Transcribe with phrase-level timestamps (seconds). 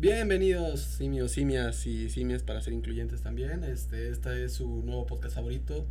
[0.00, 3.64] Bienvenidos, simios, simias y simias para ser incluyentes también.
[3.64, 5.86] Este, este es su nuevo podcast favorito.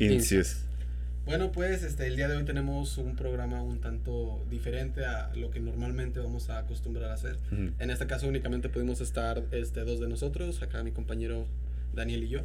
[0.00, 0.64] Incius.
[1.24, 5.52] Bueno, pues este, el día de hoy tenemos un programa un tanto diferente a lo
[5.52, 7.36] que normalmente vamos a acostumbrar a hacer.
[7.78, 11.46] En este caso únicamente pudimos estar este, dos de nosotros, acá mi compañero
[11.94, 12.40] Daniel y yo.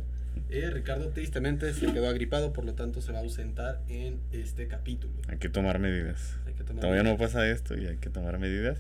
[0.52, 4.68] Eh, Ricardo tristemente se quedó agripado, por lo tanto se va a ausentar en este
[4.68, 5.16] capítulo.
[5.28, 6.38] Hay que tomar medidas.
[6.46, 8.78] Hay que tomar Todavía no pasa esto y hay que tomar medidas.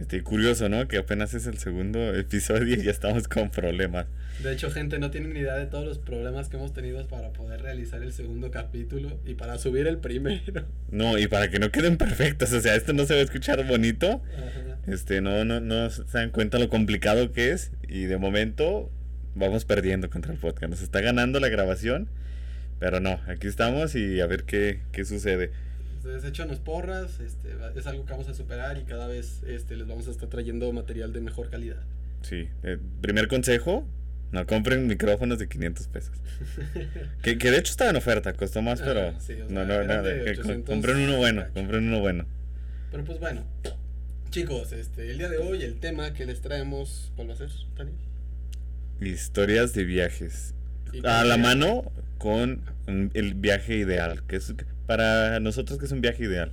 [0.00, 0.86] Este, curioso, ¿no?
[0.86, 4.06] Que apenas es el segundo episodio y ya estamos con problemas.
[4.42, 7.32] De hecho, gente, no tienen ni idea de todos los problemas que hemos tenido para
[7.32, 10.64] poder realizar el segundo capítulo y para subir el primero.
[10.90, 13.66] No, y para que no queden perfectos, o sea, esto no se va a escuchar
[13.66, 14.22] bonito.
[14.36, 14.78] Ajá.
[14.86, 17.72] Este, no, no, no se dan cuenta lo complicado que es.
[17.88, 18.90] Y de momento
[19.34, 20.70] vamos perdiendo contra el podcast.
[20.70, 22.08] Nos está ganando la grabación.
[22.78, 25.50] Pero no, aquí estamos y a ver qué, qué sucede.
[25.98, 29.86] Entonces, échanos porras, este, es algo que vamos a superar y cada vez este, les
[29.86, 31.82] vamos a estar trayendo material de mejor calidad.
[32.22, 32.48] Sí.
[32.62, 33.84] eh, primer consejo,
[34.32, 36.16] no compren micrófonos de 500 pesos.
[37.22, 39.12] Que, que de hecho estaba en oferta, costó más, pero...
[39.20, 41.88] sí, o no, sea, no, eran nada, de que co- 800 compren uno bueno, compren
[41.88, 42.26] uno bueno.
[42.92, 43.42] Pero pues bueno,
[44.30, 47.50] chicos, este, el día de hoy el tema que les traemos, ¿cuál va a ser,
[47.76, 47.92] Dani?
[49.00, 50.54] Historias de viajes.
[51.04, 52.62] A la mano con
[53.14, 54.54] el viaje ideal, que es
[54.86, 56.52] para nosotros que es un viaje ideal.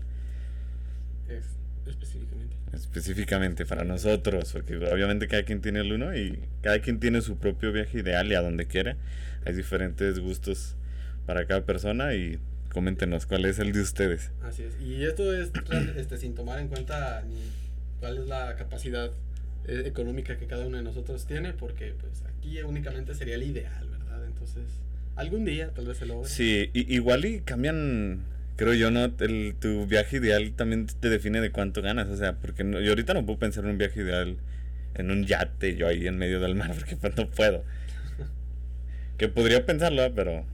[1.28, 1.56] Es-
[1.88, 2.56] específicamente.
[2.74, 7.38] Específicamente para nosotros, porque obviamente cada quien tiene el uno y cada quien tiene su
[7.38, 8.98] propio viaje ideal y a donde quiera.
[9.46, 10.76] Hay diferentes gustos
[11.26, 12.40] para cada persona y
[12.72, 14.32] coméntenos cuál es el de ustedes.
[14.44, 14.74] Así es.
[14.82, 15.52] Y esto es
[15.98, 17.38] este, sin tomar en cuenta ni
[18.00, 19.10] cuál es la capacidad
[19.68, 23.88] eh, económica que cada uno de nosotros tiene, porque pues aquí únicamente sería el ideal,
[23.90, 24.26] ¿verdad?
[24.26, 24.64] Entonces,
[25.16, 26.30] algún día tal vez se logre.
[26.30, 28.24] Sí, i- igual y cambian,
[28.56, 29.06] creo yo, ¿no?
[29.20, 32.90] El, tu viaje ideal también te define de cuánto ganas, o sea, porque no- yo
[32.90, 34.38] ahorita no puedo pensar en un viaje ideal
[34.96, 37.64] en un yate, yo ahí en medio del mar, porque pues no puedo.
[39.18, 40.12] Que podría pensarlo, ¿eh?
[40.16, 40.46] pero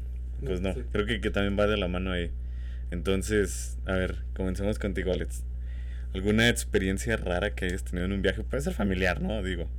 [0.44, 0.82] pues no, Sí.
[0.92, 2.32] creo que, que también va de la mano ahí.
[2.92, 5.44] Entonces, a ver, comencemos contigo, Alex.
[6.14, 8.44] ¿Alguna experiencia rara que hayas tenido en un viaje?
[8.44, 9.42] Puede ser familiar, ¿no?
[9.44, 9.70] Digo.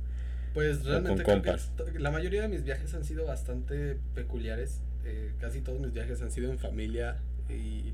[0.53, 4.81] Pues realmente creo que la mayoría de mis viajes han sido bastante peculiares.
[5.05, 7.17] eh, casi todos mis viajes han sido en familia
[7.49, 7.93] y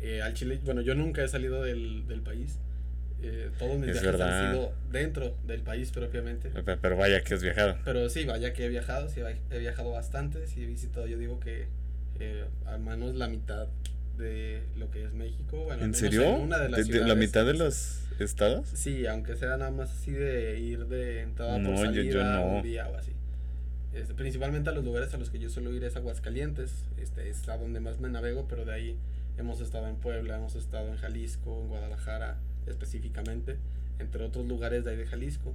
[0.00, 2.58] eh, al Chile, bueno, yo nunca he salido del, del país.
[3.20, 4.46] eh, todos mis Es viajes verdad.
[4.46, 6.50] han sido dentro del país propiamente.
[6.50, 7.76] Pe- Pero vaya que has viajado.
[7.84, 11.18] Pero sí, vaya que he viajado, sí he he viajado bastante, sí he visitado, yo
[11.18, 11.66] digo que
[12.20, 13.66] eh, al menos la mitad
[14.18, 15.64] de lo que es México.
[15.64, 16.28] Bueno, ¿En serio?
[16.36, 18.68] una de las ¿De- de la mitad de los estados?
[18.74, 22.24] Sí, aunque sea nada más así de ir de entrada No, por yo- salida yo
[22.24, 22.56] no.
[22.56, 23.12] un día o así.
[23.94, 27.48] Este, principalmente a los lugares a los que yo suelo ir es Aguascalientes, este es
[27.48, 28.96] a donde más me navego, pero de ahí
[29.38, 32.36] hemos estado en Puebla, hemos estado en Jalisco, en Guadalajara
[32.66, 33.56] específicamente,
[33.98, 35.54] entre otros lugares de ahí de Jalisco.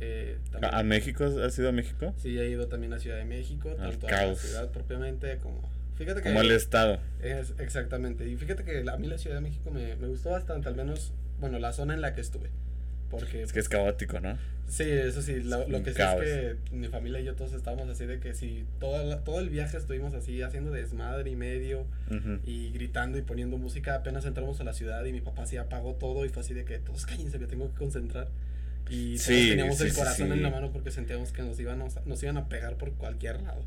[0.00, 1.24] Eh, también- ¿A, México?
[1.24, 2.14] ¿Has ido a México?
[2.18, 5.60] Sí, he ido también a Ciudad de México, Al tanto a la ciudad propiamente como...
[6.00, 6.28] Fíjate que...
[6.30, 6.98] Como al estado.
[7.20, 8.26] Es, exactamente.
[8.26, 11.12] Y fíjate que a mí la Ciudad de México me, me gustó bastante, al menos,
[11.40, 12.48] bueno, la zona en la que estuve.
[13.10, 13.42] Porque...
[13.42, 14.38] Es que es caótico, ¿no?
[14.66, 16.22] Sí, eso sí, lo, Es lo que sí caos.
[16.22, 19.50] es que mi familia y yo todos estábamos así de que si todo, todo el
[19.50, 21.80] viaje estuvimos así haciendo desmadre y medio
[22.10, 22.38] Ujú.
[22.46, 25.94] y gritando y poniendo música, apenas entramos a la ciudad y mi papá sí apagó
[25.96, 28.28] todo y fue así de que todos cállense, me tengo que concentrar.
[28.88, 30.32] Y todos Sí, teníamos sí, el corazón sí.
[30.32, 33.40] en la mano porque sentíamos que nos iban, a, nos iban a pegar por cualquier
[33.42, 33.64] lado.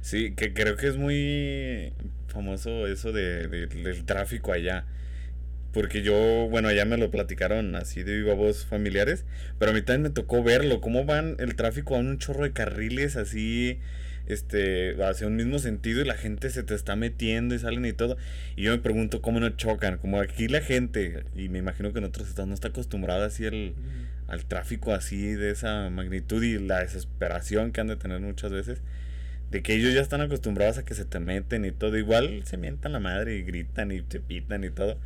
[0.00, 1.92] Sí, que creo que es muy
[2.28, 4.84] famoso eso de, de- del tráfico allá.
[5.72, 9.24] Porque yo, bueno, allá me lo platicaron así de viva voz familiares,
[9.58, 12.52] pero a mí también me tocó verlo, cómo van el tráfico a un chorro de
[12.52, 13.78] carriles así,
[14.26, 17.92] este, hacia un mismo sentido y la gente se te está metiendo y salen y
[17.92, 18.16] todo.
[18.56, 21.98] Y yo me pregunto cómo no chocan, como aquí la gente, y me imagino que
[21.98, 23.74] en otros estados no está acostumbrada así al,
[24.28, 28.80] al tráfico así de esa magnitud y la desesperación que han de tener muchas veces.
[29.50, 31.96] De que ellos ya están acostumbrados a que se te meten y todo.
[31.96, 34.98] Igual se mientan la madre y gritan y te pitan y todo.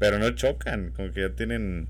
[0.00, 1.86] Pero no chocan, como que ya tienen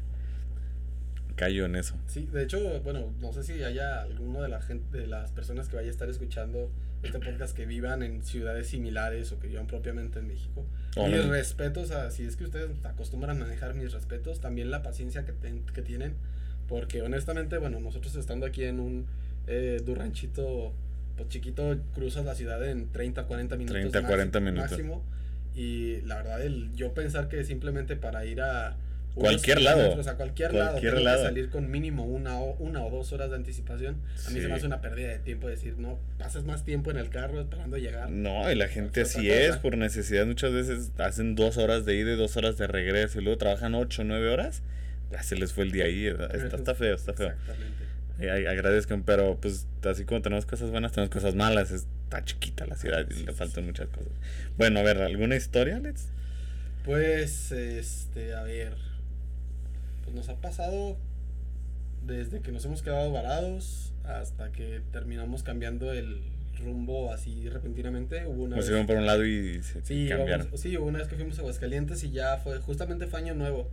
[1.37, 1.97] callo en eso.
[2.06, 5.69] Sí, de hecho, bueno, no sé si haya alguno de la gente, de las personas
[5.69, 6.70] que vaya a estar escuchando
[7.03, 10.64] este podcast que vivan en ciudades similares o que vivan propiamente en México.
[10.97, 11.17] Hola.
[11.17, 15.25] Mis respetos a, si es que ustedes acostumbran a manejar mis respetos, también la paciencia
[15.26, 16.14] que, ten- que tienen,
[16.69, 19.06] porque honestamente, bueno, nosotros estando aquí en un
[19.47, 20.73] eh, durranchito
[21.17, 23.75] pues chiquito, cruzas la ciudad en 30, 40 minutos.
[23.81, 24.70] 30, maxi- 40 minutos.
[24.70, 25.05] Máximo.
[25.55, 28.76] Y la verdad, el, yo pensar que simplemente para ir a
[29.14, 29.76] Cualquier lado.
[29.78, 30.70] kilómetros, A cualquier, lado.
[30.72, 31.19] Cualquier lado.
[31.22, 33.96] que salir con mínimo una o, una o dos horas de anticipación.
[34.26, 34.43] A mí Sí.
[34.43, 37.40] se me hace una pérdida de tiempo decir, no, pasas más tiempo en el carro
[37.40, 38.11] esperando llegar.
[38.11, 39.40] No, y la gente así cosa.
[39.40, 40.26] es, por necesidad.
[40.26, 43.75] Muchas veces hacen dos horas de ida y dos horas de regreso y luego trabajan
[43.75, 44.62] ocho, nueve horas.
[45.12, 46.06] Ya se les fue el día ahí.
[46.06, 47.28] Está, está feo, está feo.
[47.28, 48.49] Exactamente.
[48.49, 51.70] agradezcan, pero pues así como tenemos cosas buenas, tenemos cosas malas.
[51.70, 54.11] Está chiquita la ciudad y le faltan muchas cosas.
[54.56, 56.08] Bueno, a ver, ¿alguna historia, Alex?
[56.84, 58.75] Pues, este, a ver.
[60.05, 60.97] Pues nos ha pasado
[62.06, 66.21] desde que nos hemos quedado varados hasta que terminamos cambiando el
[66.62, 68.27] rumbo así repentinamente.
[68.27, 70.49] Hubo una vez, iban por un lado y se, sí, cambiaron.
[70.56, 73.69] sí, hubo una vez que fuimos a Aguascalientes y ya fue, justamente fue año nuevo.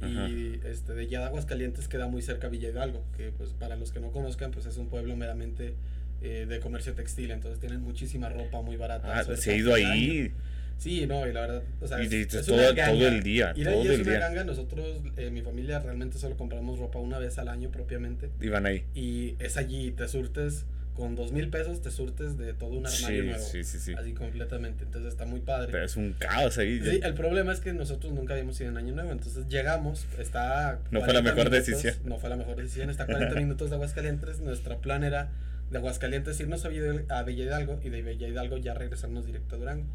[0.00, 3.90] Y este, de ya de Aguascalientes queda muy cerca Villa Hidalgo, que pues para los
[3.90, 5.74] que no conozcan, pues es un pueblo meramente
[6.22, 9.18] eh, de comercio textil, entonces tienen muchísima ropa muy barata.
[9.18, 10.32] Ah, se ha ido ahí.
[10.78, 13.52] Sí, no, y la verdad, o sea, y todo, todo, el día.
[13.56, 14.20] Y todo el día.
[14.20, 18.30] Ganga, nosotros, eh, mi familia realmente solo compramos ropa una vez al año propiamente.
[18.40, 18.84] Y van ahí.
[18.94, 20.64] Y es allí, te surtes
[20.98, 23.44] con dos mil pesos te surtes de todo un armario nuevo.
[23.44, 23.94] Sí, sí, sí.
[23.96, 24.82] Así completamente.
[24.82, 25.68] Entonces está muy padre.
[25.70, 26.80] Pero es un caos ahí.
[26.82, 29.12] Sí, el problema es que nosotros nunca habíamos ido en Año Nuevo.
[29.12, 30.80] Entonces llegamos, está.
[30.90, 31.94] No fue la mejor decisión.
[32.04, 32.90] No fue la mejor decisión.
[32.90, 34.40] Está 40 minutos de Aguascalientes.
[34.40, 35.30] Nuestro plan era
[35.70, 39.86] de Aguascalientes irnos a Villa Hidalgo y de Villa Hidalgo ya regresarnos directo a Durango.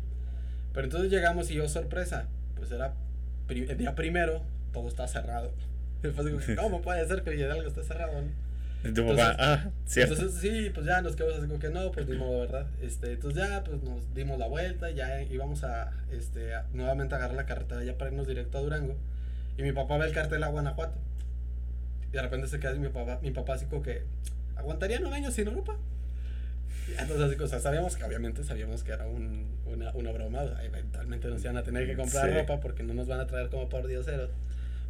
[0.73, 2.93] Pero entonces llegamos y yo, sorpresa, pues era
[3.49, 4.41] el día primero,
[4.71, 5.51] todo está cerrado.
[6.57, 8.21] ¿cómo puede ser que Villa Hidalgo esté cerrado?
[8.21, 8.91] ¿no?
[8.91, 10.15] tu papá, ah, cierto.
[10.15, 12.67] Entonces, sí, pues ya nos quedamos así como que no, pues ni modo, ¿verdad?
[12.81, 17.37] Este, entonces ya, pues nos dimos la vuelta, ya íbamos a, este, nuevamente a agarrar
[17.37, 18.97] la carretera ya para irnos directo a Durango.
[19.57, 20.97] Y mi papá ve el cartel a Guanajuato.
[22.09, 24.03] Y de repente se queda así mi papá, mi papá así como que,
[24.57, 25.77] ¿aguantarían un año sin ropa?
[26.97, 31.27] Entonces, así, o sea, sabíamos que obviamente sabíamos que era un, una, una broma, eventualmente
[31.27, 33.87] nos iban a tener que comprar ropa porque no nos van a traer como por
[33.87, 34.29] dioseros.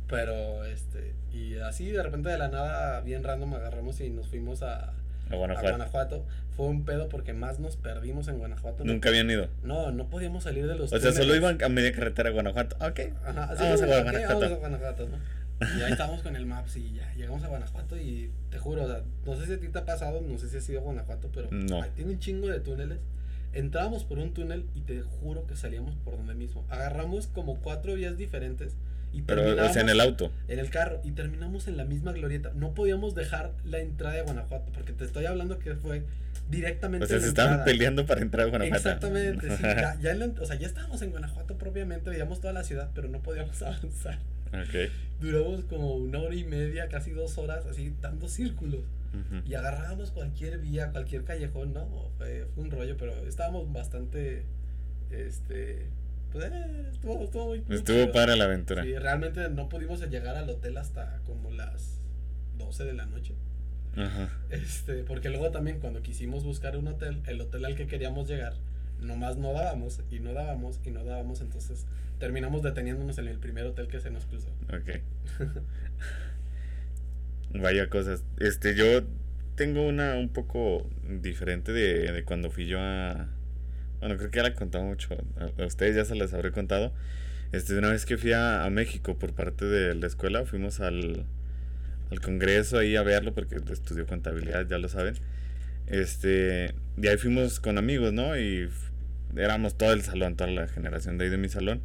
[0.09, 4.61] Pero, este, y así de repente de la nada, bien random, agarramos y nos fuimos
[4.61, 4.93] a,
[5.29, 6.25] a Guanajuato.
[6.55, 8.83] Fue un pedo porque más nos perdimos en Guanajuato.
[8.83, 9.47] Nunca habían ido.
[9.63, 10.93] No, no podíamos salir de los.
[10.93, 12.75] O sea, solo iban a media carretera a Guanajuato.
[12.75, 12.99] Ok.
[13.25, 14.39] Ajá, vamos, a Guanajuato.
[14.39, 15.07] vamos a Guanajuato.
[15.09, 15.17] ¿no?
[15.77, 18.87] Y ahí estábamos con el Maps y ya llegamos a Guanajuato y te juro, o
[18.87, 20.83] sea, no sé si a ti te ha pasado, no sé si has ido a
[20.83, 21.49] Guanajuato, pero
[21.95, 22.99] tiene un chingo de túneles.
[23.53, 26.65] Entrábamos por un túnel y te juro que salíamos por donde mismo.
[26.69, 28.75] Agarramos como cuatro vías diferentes
[29.21, 30.31] pero, o sea, en el auto.
[30.47, 30.99] En el carro.
[31.03, 32.51] Y terminamos en la misma glorieta.
[32.55, 36.03] No podíamos dejar la entrada de Guanajuato, porque te estoy hablando que fue
[36.49, 37.05] directamente.
[37.05, 38.89] O sea, se estaban peleando para entrar a Guanajuato.
[38.89, 39.63] Exactamente, sí.
[40.01, 43.19] Ya, ya o sea, ya estábamos en Guanajuato propiamente, veíamos toda la ciudad, pero no
[43.19, 44.19] podíamos avanzar.
[44.67, 44.89] Okay.
[45.19, 48.81] Duramos como una hora y media, casi dos horas, así dando círculos.
[49.45, 51.87] Y agarrábamos cualquier vía, cualquier callejón, ¿no?
[52.17, 54.43] Fue, fue un rollo, pero estábamos bastante.
[55.11, 55.87] Este
[56.33, 58.83] pues, eh, estuvo, estuvo muy, Estuvo para la aventura.
[58.83, 61.99] Sí, realmente no pudimos llegar al hotel hasta como las
[62.57, 63.35] 12 de la noche.
[63.95, 64.29] Ajá.
[64.49, 68.55] Este, porque luego también cuando quisimos buscar un hotel, el hotel al que queríamos llegar,
[69.03, 71.85] nomás no dábamos y no dábamos y no dábamos, entonces
[72.19, 74.49] terminamos deteniéndonos en el primer hotel que se nos cruzó.
[74.69, 75.01] Ok.
[77.61, 78.23] Vaya cosas.
[78.39, 79.03] Este, yo
[79.55, 80.89] tengo una un poco
[81.21, 83.27] diferente de, de cuando fui yo a,
[84.03, 85.15] bueno, creo que ya la he contado mucho.
[85.37, 86.93] A, ustedes ya se les habré contado.
[87.53, 91.25] Este, una vez que fui a, México por parte de la escuela, fuimos al,
[92.11, 95.15] al congreso ahí a verlo porque estudió contabilidad, ya lo saben.
[95.87, 98.37] Este, y ahí fuimos con amigos, ¿no?
[98.37, 98.69] Y
[99.35, 101.81] éramos todo el salón, toda la generación de ahí de mi salón.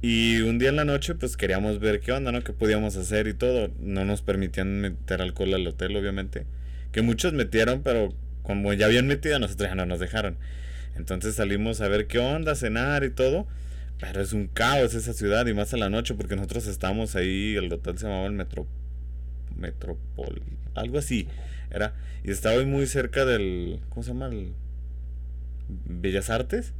[0.00, 2.42] Y un día en la noche, pues queríamos ver qué onda, ¿no?
[2.42, 3.70] ¿Qué podíamos hacer y todo?
[3.78, 6.44] No nos permitían meter alcohol al hotel, obviamente.
[6.90, 8.12] Que muchos metieron, pero
[8.42, 10.36] como ya habían metido, nosotros ya no nos dejaron.
[10.96, 13.46] Entonces salimos a ver qué onda, cenar y todo.
[14.00, 17.54] Pero es un caos esa ciudad y más a la noche porque nosotros estábamos ahí,
[17.56, 18.66] el hotel se llamaba el Metro
[19.56, 20.42] Metropol,
[20.74, 21.28] algo así
[21.72, 24.26] era y estaba muy cerca del ¿cómo se llama?
[24.26, 24.52] El
[25.84, 26.74] Bellas Artes.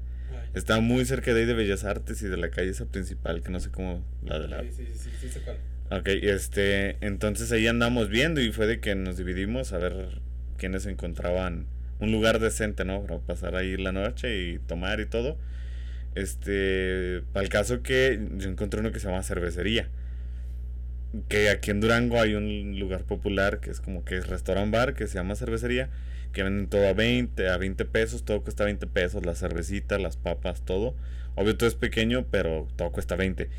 [0.55, 3.51] Estaba muy cerca de ahí de Bellas Artes y de la calle esa principal, que
[3.51, 5.57] no sé cómo la de la Sí, sí, sí, sí, sí cuál.
[5.91, 10.21] Ok, este, entonces ahí andamos viendo y fue de que nos dividimos a ver
[10.57, 11.67] quiénes encontraban
[12.01, 13.03] un lugar decente, ¿no?
[13.03, 15.39] Para pasar ahí la noche y tomar y todo.
[16.15, 19.89] Este, para el caso que yo encontré uno que se llama cervecería.
[21.29, 24.95] Que aquí en Durango hay un lugar popular que es como que es restaurant bar
[24.95, 25.91] que se llama cervecería.
[26.33, 30.17] Que venden todo a 20, a 20 pesos, todo cuesta 20 pesos, la cervecita, las
[30.17, 30.95] papas, todo.
[31.35, 33.51] Obvio todo es pequeño, pero todo cuesta 20.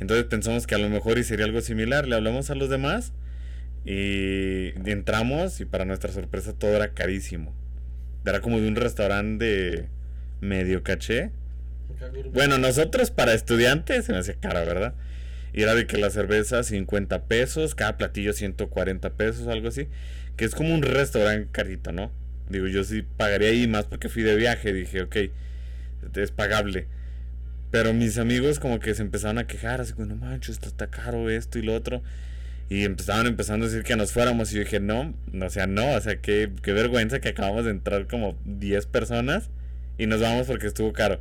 [0.00, 2.08] Entonces pensamos que a lo mejor y sería algo similar.
[2.08, 3.12] Le hablamos a los demás
[3.84, 7.54] y entramos y para nuestra sorpresa todo era carísimo.
[8.24, 9.88] Era como de un restaurante de
[10.40, 11.30] medio caché.
[12.32, 14.94] Bueno, nosotros para estudiantes se me hacía cara, ¿verdad?
[15.52, 19.88] Y era de que la cerveza 50 pesos, cada platillo 140 pesos, algo así.
[20.36, 22.10] Que es como un restaurante carito, ¿no?
[22.48, 24.72] Digo, yo sí pagaría ahí más porque fui de viaje.
[24.72, 25.16] Dije, ok,
[26.14, 26.86] es pagable.
[27.70, 30.88] Pero mis amigos como que se empezaron a quejar, así como, no manches, esto está
[30.88, 32.02] caro, esto y lo otro.
[32.68, 35.92] Y empezaban empezando a decir que nos fuéramos y yo dije, no, o sea, no,
[35.92, 39.50] o sea, qué, qué vergüenza que acabamos de entrar como 10 personas
[39.98, 41.20] y nos vamos porque estuvo caro.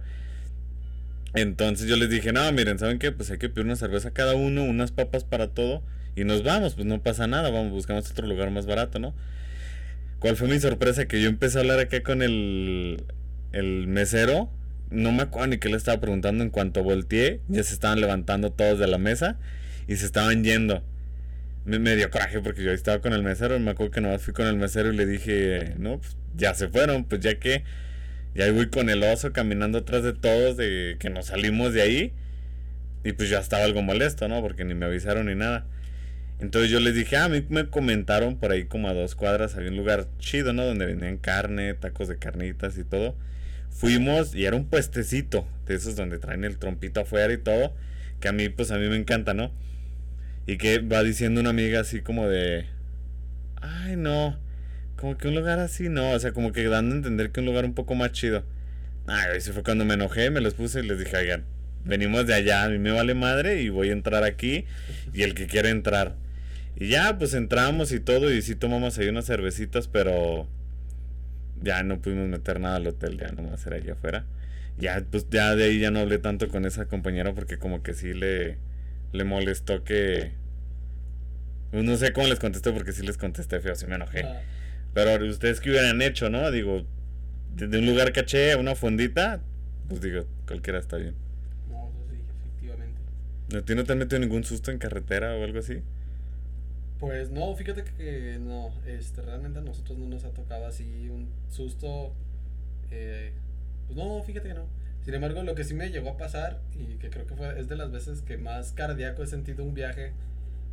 [1.34, 3.12] Entonces yo les dije, no, miren, ¿saben qué?
[3.12, 5.84] Pues hay que pedir una cerveza cada uno, unas papas para todo
[6.16, 9.14] y nos vamos, pues no pasa nada, vamos, buscamos otro lugar más barato, ¿no?
[10.20, 11.06] ¿Cuál fue mi sorpresa?
[11.06, 13.04] Que yo empecé a hablar acá con el,
[13.54, 14.50] el mesero,
[14.90, 18.52] no me acuerdo ni qué le estaba preguntando, en cuanto volteé, ya se estaban levantando
[18.52, 19.40] todos de la mesa
[19.88, 20.84] y se estaban yendo
[21.66, 23.60] me, dio coraje porque yo estaba con el mesero.
[23.60, 26.70] Me acuerdo que nomás fui con el mesero y le dije, no, pues ya se
[26.70, 27.64] fueron, pues ya que
[28.36, 32.14] ya voy con el oso caminando atrás de todos, de que nos salimos de ahí.
[33.04, 34.42] Y pues ya estaba algo molesto, ¿no?
[34.42, 35.66] Porque ni me avisaron ni nada.
[36.40, 39.56] Entonces yo les dije, ah, a mí me comentaron por ahí como a dos cuadras,
[39.56, 40.66] había un lugar chido, ¿no?
[40.66, 43.16] Donde vendían carne, tacos de carnitas y todo.
[43.70, 47.74] Fuimos y era un puestecito de esos donde traen el trompito afuera y todo.
[48.20, 49.52] Que a mí, pues a mí me encanta, ¿no?
[50.48, 52.66] Y que va diciendo una amiga así como de...
[53.62, 54.38] Ay, no.
[55.02, 56.12] Como que un lugar así, no.
[56.12, 58.44] O sea, como que dando a entender que un lugar un poco más chido.
[59.08, 61.44] Ay, ese fue cuando me enojé, me los puse y les dije, oigan,
[61.84, 64.66] venimos de allá, a mí me vale madre y voy a entrar aquí.
[65.14, 66.16] Y el que quiera entrar.
[66.76, 68.32] Y ya, pues entramos y todo.
[68.32, 70.48] Y sí tomamos ahí unas cervecitas, pero...
[71.64, 74.26] Ya no pudimos meter nada al hotel, ya nomás era allá afuera.
[74.80, 77.94] Ya, pues ya de ahí ya no hablé tanto con esa compañera porque como que
[77.94, 78.58] sí le
[79.14, 80.32] le molestó que...
[81.72, 84.26] No sé cómo les contesté porque sí les contesté feo, sí me enojé.
[84.94, 86.52] Pero ustedes que hubieran hecho, ¿no?
[86.52, 86.86] Digo,
[87.56, 89.42] de, un lugar caché a una fondita,
[89.88, 91.16] pues digo, cualquiera está bien.
[91.70, 93.00] No, pues sí, efectivamente.
[93.54, 95.82] ¿No tiene te han metido ningún susto en carretera o algo así?
[97.00, 101.30] Pues no, fíjate que no, este, realmente a nosotros no nos ha tocado así un
[101.50, 102.14] susto.
[102.92, 103.34] Eh,
[103.88, 104.68] pues no, fíjate que no.
[105.04, 107.68] Sin embargo, lo que sí me llegó a pasar, y que creo que fue, es
[107.68, 110.12] de las veces que más cardíaco he sentido un viaje,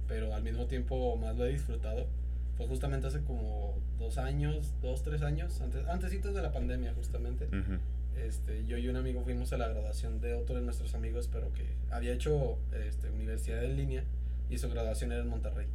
[0.06, 2.06] pero al mismo tiempo más lo he disfrutado,
[2.58, 7.48] fue justamente hace como dos años, dos, tres años, antes, antesitos de la pandemia justamente.
[8.16, 11.52] este, yo y un amigo fuimos a la graduación de otro de nuestros amigos, pero
[11.52, 14.04] que había hecho este, universidad en línea
[14.50, 15.68] y su graduación era en Monterrey.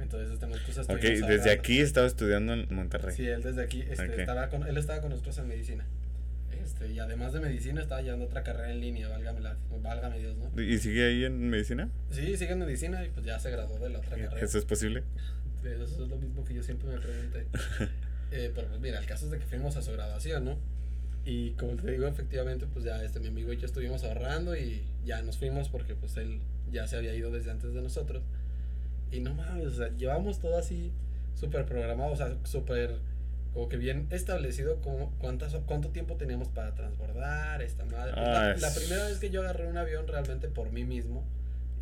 [0.00, 3.14] Entonces, este, nosotros Ok, desde aquí estaba estudiando en Monterrey.
[3.14, 5.86] Sí, él desde aquí, este, estaba con, él estaba con nosotros en medicina.
[6.60, 10.36] Este, y además de medicina estaba llevando otra carrera en línea, válgame, la, válgame Dios,
[10.36, 10.60] ¿no?
[10.60, 11.88] ¿Y sigue ahí en medicina?
[12.10, 14.40] Sí, sigue en medicina y pues ya se graduó de la otra carrera.
[14.40, 15.04] ¿Eso es posible?
[15.72, 17.46] Eso es lo mismo que yo siempre me pregunté.
[18.30, 20.56] eh, pero pues mira, el caso es de que fuimos a su graduación, ¿no?
[21.24, 24.82] Y como te digo, efectivamente, pues ya este, mi amigo y yo estuvimos ahorrando y
[25.04, 26.40] ya nos fuimos porque pues él
[26.70, 28.22] ya se había ido desde antes de nosotros.
[29.10, 30.92] Y no mames, o sea, llevamos todo así
[31.34, 32.98] súper programado, o sea, súper
[33.54, 38.12] como que bien establecido como cuántas, cuánto tiempo teníamos para transbordar esta madre.
[38.12, 41.24] Pues la, primera vez que yo agarré un avión realmente por mí mismo.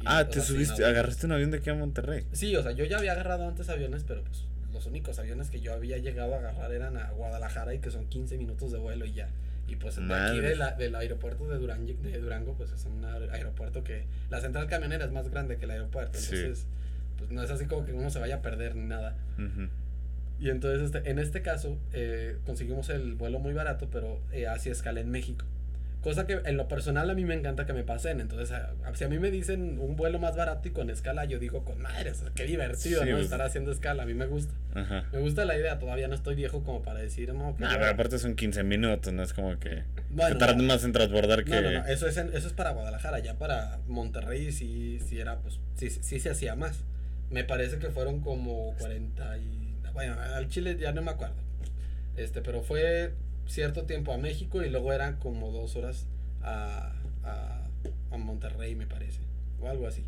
[0.04, 2.24] Ah, te subiste, agarraste un avión de aquí a Monterrey.
[2.32, 5.60] Sí, o sea, yo ya había agarrado antes aviones, pero pues los únicos aviones que
[5.60, 9.04] yo había llegado a agarrar eran a Guadalajara y que son 15 minutos de vuelo
[9.04, 9.28] y ya.
[9.68, 13.04] Y pues de aquí de la, del aeropuerto de Durango, de Durango, pues es un
[13.04, 16.18] aeropuerto que la central camionera es más grande que el aeropuerto.
[16.18, 16.66] Entonces,
[17.16, 19.16] pues no es así como que uno se vaya a perder ni nada.
[20.40, 24.72] Y entonces, este, en este caso, eh, conseguimos el vuelo muy barato, pero eh, hacia
[24.72, 25.44] escala en México.
[26.02, 28.20] Cosa que en lo personal a mí me encanta que me pasen.
[28.20, 28.56] Entonces,
[28.94, 31.80] si a mí me dicen un vuelo más barato y con escala, yo digo, con
[31.80, 33.12] madre, qué divertido, ¿no?
[33.12, 33.24] Pues.
[33.24, 34.52] Estar haciendo escala, a mí me gusta.
[35.12, 37.64] Me gusta la idea, todavía no estoy viejo como para decir, no, que.
[37.64, 39.84] pero aparte son 15 minutos, no es como que.
[40.10, 41.52] Bueno, te más en transbordar que.
[41.52, 45.38] No, no, no, eso es, eso es para Guadalajara, ya para Monterrey sí, sí era,
[45.38, 46.80] pues, sí, sí se hacía más.
[47.30, 51.36] Me parece que fueron como 40 y bueno, al Chile ya no me acuerdo.
[52.16, 53.12] Este, pero fue
[53.46, 56.06] cierto tiempo a México y luego eran como dos horas
[56.42, 56.92] a,
[57.24, 57.66] a,
[58.10, 59.20] a Monterrey, me parece.
[59.60, 60.04] O algo así.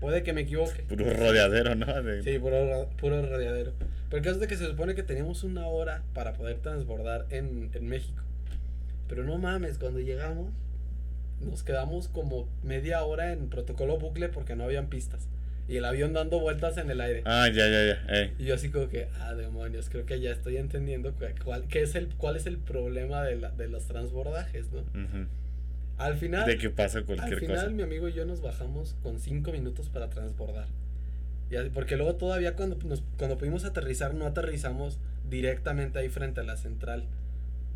[0.00, 0.82] Puede que me equivoque.
[0.88, 1.86] Puro rodeadero, ¿no?
[2.22, 3.72] Sí, puro, puro rodeadero.
[4.08, 7.26] Pero el caso es de que se supone que teníamos una hora para poder transbordar
[7.30, 8.22] en, en México.
[9.08, 10.52] Pero no mames, cuando llegamos,
[11.40, 15.28] nos quedamos como media hora en protocolo bucle porque no habían pistas
[15.68, 17.22] y el avión dando vueltas en el aire.
[17.24, 18.32] Ah, ya, ya, ya.
[18.38, 21.14] Y yo así como que, ah, demonios, creo que ya estoy entendiendo
[21.44, 24.82] cuál, qué es, el, cuál es el problema de, la, de los transbordajes, ¿no?
[25.98, 26.46] Al final...
[26.46, 27.52] De qué pasa cualquier cosa.
[27.52, 30.66] Al final mi amigo y yo nos bajamos con cinco minutos para transbordar.
[31.50, 36.44] Y porque luego todavía cuando, nos, cuando pudimos aterrizar no aterrizamos directamente ahí frente a
[36.44, 37.04] la central.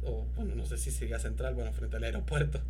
[0.02, 2.60] O bueno, no sé si sigue central, bueno, frente al aeropuerto.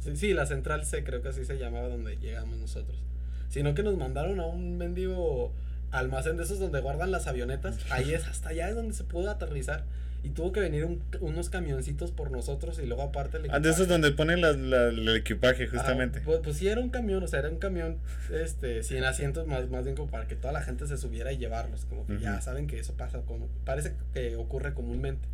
[0.00, 3.02] Sí, sí, la central C creo que así se llamaba donde llegamos nosotros
[3.48, 5.52] sino que nos mandaron a un mendigo
[5.90, 7.78] almacén de esos donde guardan las avionetas.
[7.90, 9.84] Ahí es, hasta allá es donde se pudo aterrizar.
[10.24, 13.70] Y tuvo que venir un- unos camioncitos por nosotros y luego aparte el Ah, de
[13.70, 16.20] esos donde ponen la- la- el equipaje, justamente.
[16.22, 17.98] pues, pues sí era un camión, o sea, era un camión,
[18.32, 21.38] este, 100 asientos más, más bien como para que toda la gente se subiera y
[21.38, 25.28] llevarlos, como que ya saben que eso pasa, como, parece que ocurre comúnmente.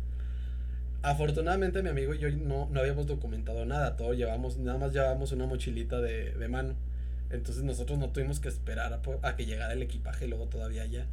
[1.01, 5.31] Afortunadamente mi amigo y yo no, no habíamos documentado nada, todo llevamos, nada más llevábamos
[5.31, 6.75] una mochilita de, de mano.
[7.33, 11.05] Entonces nosotros no tuvimos que esperar a, que llegara el equipaje y luego todavía ya.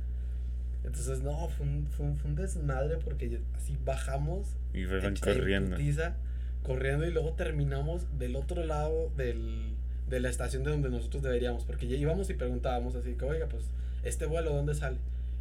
[0.84, 5.14] Entonces no, fue un, fue un, fue un desmadre porque así bajamos Y fueron en-
[5.16, 5.70] en corriendo.
[5.76, 6.14] putiza,
[6.62, 9.74] corriendo y luego terminamos del otro lado del,
[10.08, 13.46] de la estación de donde nosotros deberíamos, porque ya íbamos y preguntábamos así que, oiga,
[13.48, 13.64] pues,
[14.04, 14.96] este vuelo, ¿dónde sale?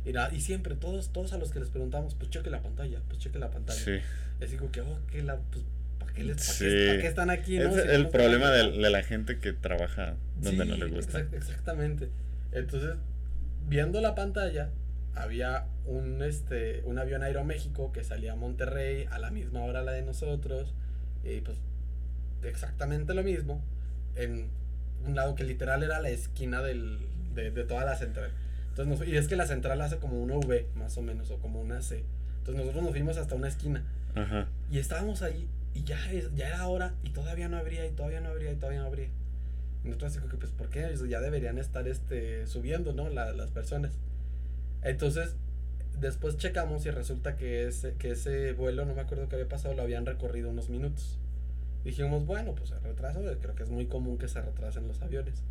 [0.06, 3.00] Y, nada, y siempre, todos, todos a los que les preguntamos, pues cheque la pantalla,
[3.08, 3.80] pues cheque la pantalla.
[3.80, 4.00] Sí.
[4.44, 5.64] Así como que, oh, que la, pues,
[6.12, 6.66] ¿para qué, les, Sí.
[6.68, 7.58] están aquí?
[7.58, 7.74] Es?
[7.74, 11.20] Si el problema de, de la gente que trabaja donde no le gusta.
[11.20, 12.10] exact- exactamente.
[12.52, 12.96] Entonces,
[13.68, 14.70] viendo la pantalla,
[15.16, 19.92] había un, este, un avión Aeroméxico que salía a Monterrey a la misma hora la
[19.92, 20.74] de nosotros.
[21.24, 21.58] Y pues,
[22.44, 23.62] exactamente lo mismo.
[24.16, 24.50] En
[25.06, 27.00] un lado que literal era la esquina del,
[27.34, 28.32] de, de toda la central.
[28.70, 31.38] Entonces, nos- y es que la central hace como una V, más o menos, o
[31.40, 32.04] como una C.
[32.40, 33.84] Entonces, nosotros nos fuimos hasta una esquina.
[34.16, 34.48] Ajá.
[34.72, 35.98] Y estábamos ahí y ya,
[36.36, 39.10] ya era hora y todavía no abría y todavía no abría y todavía no abría.
[39.84, 40.94] Y nosotros así que pues ¿por qué?
[41.08, 43.10] Ya deberían estar este, subiendo, ¿no?
[43.10, 43.94] La- las personas.
[44.82, 45.36] Entonces,
[46.00, 49.74] después checamos y resulta que ese, que ese vuelo, no me acuerdo qué había pasado,
[49.74, 51.18] lo habían recorrido unos minutos.
[51.84, 55.44] Dijimos, bueno, pues el retraso, creo que es muy común que se retrasen los aviones.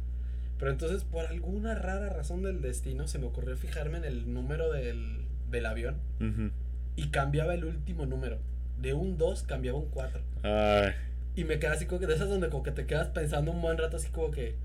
[0.59, 4.71] Pero entonces, por alguna rara razón del destino, se me ocurrió fijarme en el número
[4.73, 6.51] del, del avión Ujú.
[6.97, 8.39] y cambiaba el último número.
[8.81, 10.21] De un 2 cambiaba un 4.
[10.43, 10.93] Ay,
[11.35, 13.61] Y me quedé así como que de esas donde como que te quedas pensando un
[13.61, 14.57] buen rato así como que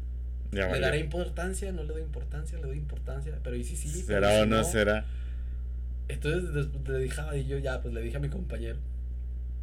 [0.52, 3.90] ya le daré importancia, no le doy importancia, le doy importancia, pero y sí sí.
[3.90, 5.06] ¿Será o si no será?
[6.08, 8.78] Entonces le dije a y yo ya pues le dije a mi compañero.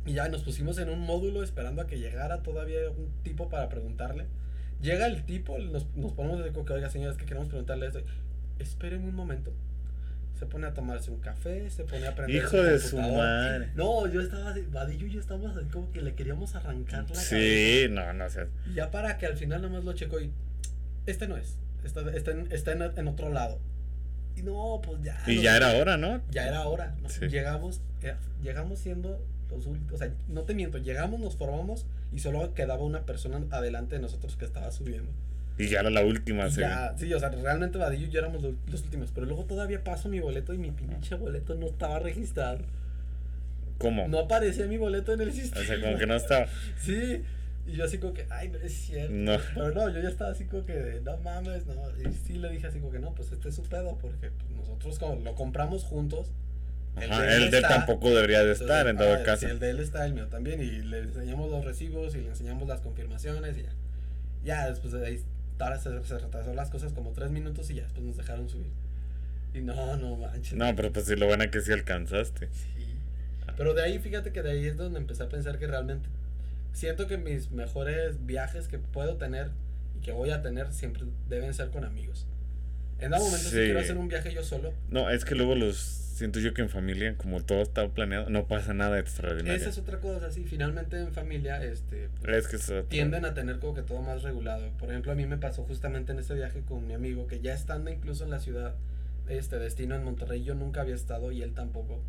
[0.07, 3.69] Y ya nos pusimos en un módulo esperando a que llegara todavía un tipo para
[3.69, 4.27] preguntarle.
[4.81, 8.01] Llega el tipo, nos, nos ponemos de que, oiga señores, que queremos preguntarle esto.
[8.59, 9.53] Espérenme un momento.
[10.41, 12.35] Se pone a tomarse un café, se pone a aprender.
[12.35, 13.69] Hijo de su madre.
[13.75, 17.09] No, yo estaba así, Vadillo y yo estábamos así como que le queríamos arrancar la
[17.09, 17.21] cabeza.
[17.21, 18.47] Sí, no, no sé.
[18.75, 20.33] Ya para que al final nada más lo checo y.
[21.05, 21.59] Este no es.
[21.85, 23.61] Está, está, en, está en, en otro lado.
[24.35, 25.23] Y no, pues ya.
[25.27, 26.23] Y ya era hora, ¿no?
[26.31, 26.97] Ya era hora.
[27.03, 27.11] ¿no?
[27.11, 27.29] Sí.
[27.29, 29.93] Llegamos, eh, llegamos siendo los últimos.
[29.93, 34.01] O sea, no te miento, llegamos, nos formamos y solo quedaba una persona adelante de
[34.01, 35.13] nosotros que estaba subiendo.
[35.61, 36.61] Y ya era la última, sí.
[36.61, 39.11] ya, sí, o sea, realmente Vadillo y yo éramos los, los últimos.
[39.15, 42.61] Pero luego todavía paso mi boleto y mi pinche boleto no estaba registrado.
[43.77, 44.09] ¿Cómo?
[44.09, 45.63] No aparecía mi boleto en el sistema.
[45.63, 46.47] O sea, como que no estaba.
[46.81, 47.23] Sí,
[47.67, 49.13] y yo así como que, ay, no es cierto.
[49.13, 49.37] No.
[49.55, 51.75] Pero no, yo ya estaba así como que, no mames, no.
[51.99, 54.51] Y sí le dije así como que, no, pues este es su pedo, porque pues,
[54.57, 56.31] nosotros como lo compramos juntos.
[56.97, 59.47] Ajá, de él el de él tampoco debería de estar, en todo ah, caso.
[59.47, 60.63] el de él está, el mío también.
[60.63, 63.73] Y le enseñamos los recibos y le enseñamos las confirmaciones y ya.
[64.43, 65.23] Ya, después de ahí,
[65.79, 68.71] se, se retrasó las cosas como tres minutos y ya después nos dejaron subir.
[69.55, 70.55] Y no, no manches.
[70.55, 72.49] No, pero pues sí, lo bueno es que sí alcanzaste.
[72.53, 72.97] Sí.
[73.57, 76.09] Pero de ahí, fíjate que de ahí es donde empecé a pensar que realmente
[76.73, 79.51] siento que mis mejores viajes que puedo tener
[79.97, 82.27] y que voy a tener siempre deben ser con amigos.
[83.01, 85.77] En algún momento si quiero hacer un viaje yo solo, No, es que luego los
[86.21, 89.59] siento yo que en familia, como todo está planeado, no pasa nada extraordinario.
[89.59, 93.33] esa es otra cosa, sí, finalmente en familia este Es que es otro- tienden a
[93.35, 94.71] tener como que todo más regulado.
[94.79, 97.55] Por ejemplo, a mí me pasó justamente en ese viaje con mi amigo que ya
[97.55, 98.75] estando incluso en la ciudad,
[99.29, 102.03] este destino en Monterrey, yo nunca había estado y él tampoco.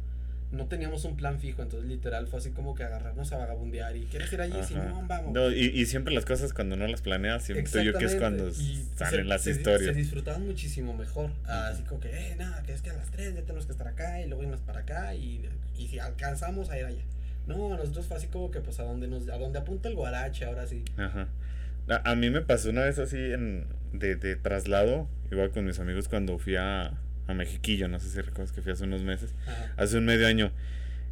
[0.52, 4.02] No teníamos un plan fijo, entonces literal fue así como que agarrarnos a vagabundear y
[4.06, 4.58] ¿quieres ir allí?
[4.68, 4.90] Sí, Ajá.
[4.90, 5.34] no, vamos.
[5.34, 8.50] No, y, y siempre las cosas cuando no las planeas, siento yo que es cuando.
[8.50, 9.94] Y salen se- las se- historias.
[9.94, 11.30] Se disfrutaban muchísimo mejor.
[11.46, 13.88] Así como que, eh, nada, que es que a las 3 ya tenemos que estar
[13.88, 17.04] acá y luego irnos para acá y, y si alcanzamos a ir allá.
[17.48, 20.46] No, nosotros fue así como que pues a donde nos a donde apunta el guarache,
[20.46, 20.84] ahora sí.
[20.98, 21.28] Ajá.
[21.90, 25.80] A, a mí me pasó una vez así en, de, de traslado, igual con mis
[25.80, 26.92] amigos cuando fui a,
[27.32, 29.74] a Mexiquillo, no sé si recuerdas que fui hace unos meses, Ajá.
[29.78, 30.52] hace un medio año.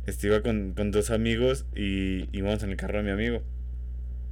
[0.05, 3.43] Este, iba con, con dos amigos y íbamos en el carro de mi amigo.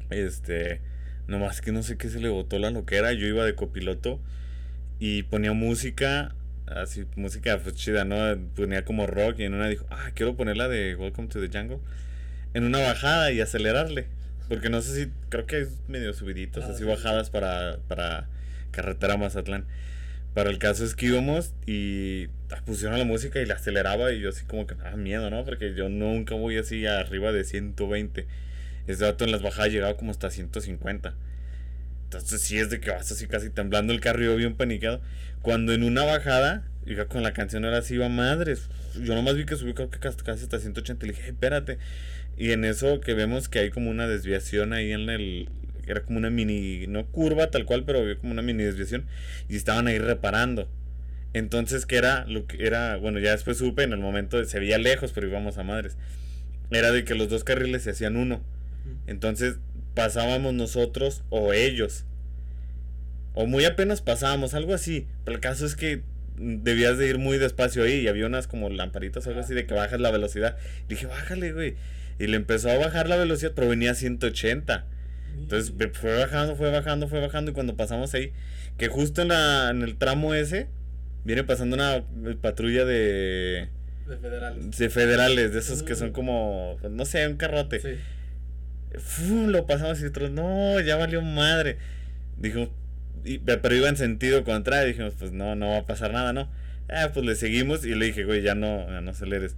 [0.09, 0.81] Este,
[1.27, 3.13] nomás que no sé qué se le botó la loquera.
[3.13, 4.19] Yo iba de copiloto
[4.99, 6.33] y ponía música,
[6.65, 8.15] así, música pues, chida, ¿no?
[8.55, 11.79] Ponía como rock y en una dijo, ah, quiero ponerla de Welcome to the Jungle.
[12.53, 14.07] En una bajada y acelerarle.
[14.49, 16.83] Porque no sé si, creo que es medio subiditos, Ah, así sí.
[16.85, 18.27] bajadas para, para
[18.71, 19.65] carretera Mazatlán.
[20.37, 24.19] Pero el caso es que íbamos y ah, pusieron la música y la aceleraba y
[24.19, 25.43] yo así como que me daba miedo, ¿no?
[25.43, 28.27] Porque yo nunca voy así arriba de 120.
[28.85, 31.15] Ese dato en las bajadas llegaba como hasta 150.
[32.03, 35.01] Entonces sí es de que vas así casi temblando el carro y yo bien paniqueado.
[35.41, 38.69] Cuando en una bajada Y ya con la canción era así, iba madres.
[39.01, 41.79] Yo nomás vi que subió creo que casi hasta 180 y le dije, "Hey, espérate.
[42.37, 45.49] Y en eso que vemos que hay como una desviación ahí en el...
[45.87, 49.05] Era como una mini, no curva tal cual, pero había como una mini desviación.
[49.49, 50.69] Y estaban ahí reparando.
[51.33, 52.97] Entonces, que era lo que era?
[52.97, 55.97] Bueno, ya después supe, en el momento se veía lejos, pero íbamos a madres.
[56.71, 58.41] Era de que los dos carriles se hacían uno.
[59.05, 59.59] Entonces,
[59.93, 62.05] pasábamos nosotros o ellos.
[63.33, 65.07] O muy apenas pasábamos, algo así.
[65.23, 66.01] Pero el caso es que
[66.37, 69.65] debías de ir muy despacio ahí y había unas como lamparitas o algo así de
[69.65, 70.57] que bajas la velocidad.
[70.87, 71.75] dije, bájale, güey.
[72.19, 74.85] Y le empezó a bajar la velocidad, pero venía a 180.
[75.39, 78.33] Entonces fue bajando, fue bajando, fue bajando y cuando pasamos ahí,
[78.77, 80.67] que justo en, la, en el tramo ese,
[81.23, 82.03] viene pasando una
[82.41, 83.69] patrulla de...
[84.07, 84.77] De federales.
[84.77, 87.79] De federales, de esos que son como, no sé, un carrote.
[87.79, 89.47] Sí.
[89.47, 91.77] lo pasamos y otros, no, ya valió madre.
[92.37, 92.69] Dijo,
[93.45, 94.87] pero iba en sentido contrario.
[94.87, 96.49] Dijimos, pues no, no va a pasar nada, ¿no?
[96.89, 99.55] Ah, pues le seguimos y le dije, güey, ya no, ya no aceleres.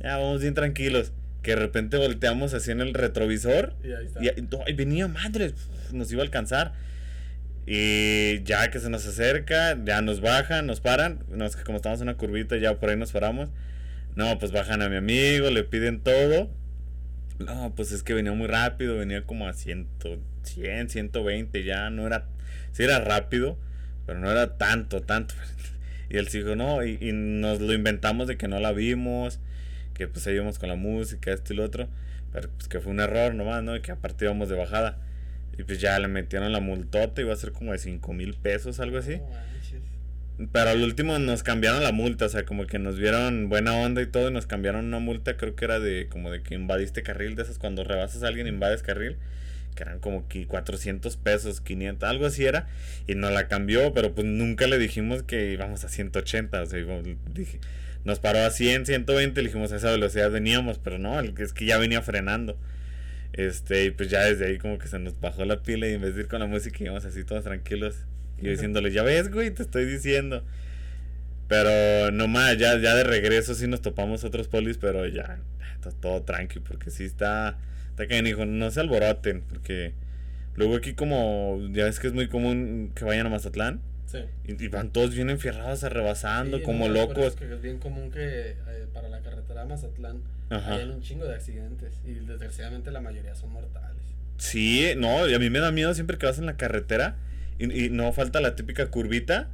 [0.00, 1.12] Ya vamos bien tranquilos.
[1.42, 3.74] Que de repente volteamos así en el retrovisor.
[3.84, 4.70] Y ahí está.
[4.70, 5.52] Y, venía madre,
[5.92, 6.72] nos iba a alcanzar.
[7.66, 11.24] Y ya que se nos acerca, ya nos bajan, nos paran.
[11.28, 13.50] No, es que como estamos en una curvita, ya por ahí nos paramos.
[14.14, 16.50] No, pues bajan a mi amigo, le piden todo.
[17.38, 19.88] No, pues es que venía muy rápido, venía como a 100,
[20.42, 22.26] 100 120, ya no era
[22.76, 23.56] sí era rápido,
[24.04, 25.34] pero no era tanto, tanto.
[26.08, 29.40] Y él dijo, no, y, nos lo inventamos de que no la vimos,
[29.96, 31.88] que pues íbamos con la música, esto y lo otro,
[32.32, 33.74] pero pues que fue un error nomás, ¿no?
[33.74, 34.98] Y que aparte íbamos de bajada.
[35.58, 38.78] Y pues ya le metieron la multota, iba a ser como de 5 mil pesos,
[38.78, 39.20] algo así.
[40.52, 44.02] pero al último nos cambiaron la multa, o sea, como que nos vieron buena onda
[44.02, 47.02] y todo, y nos cambiaron una multa, creo que era de como de que invadiste
[47.02, 49.16] carril, de esas cuando rebasas a alguien invades carril
[49.76, 52.66] que eran como 400 pesos, 500, algo así era,
[53.06, 56.80] y nos la cambió, pero pues nunca le dijimos que íbamos a 180, o sea,
[57.32, 57.60] dije,
[58.06, 61.66] nos paró a 100, 120, le dijimos a esa velocidad veníamos, pero no, es que
[61.66, 62.58] ya venía frenando.
[63.34, 66.00] Este, y pues ya desde ahí como que se nos bajó la pila y en
[66.00, 67.96] vez de ir con la música íbamos así todos tranquilos.
[68.38, 70.42] Y yo diciéndole, ya ves, güey, te estoy diciendo.
[71.48, 75.38] Pero no más, ya, ya de regreso sí nos topamos otros polis, pero ya,
[75.82, 77.58] todo, todo tranqui, porque sí está
[77.96, 79.94] que dijo, no se alboroten, porque
[80.54, 83.80] luego aquí como, ya ves que es muy común que vayan a Mazatlán.
[84.06, 84.18] Sí.
[84.44, 87.26] Y, van todos bien enfierrados, rebasando, como locos.
[87.26, 91.34] Es, que es bien común que eh, para la carretera Mazatlán hay un chingo de
[91.34, 94.02] accidentes y desgraciadamente la mayoría son mortales.
[94.38, 97.16] Sí, no, y a mí me da miedo siempre que vas en la carretera
[97.58, 99.48] y, y no falta la típica curvita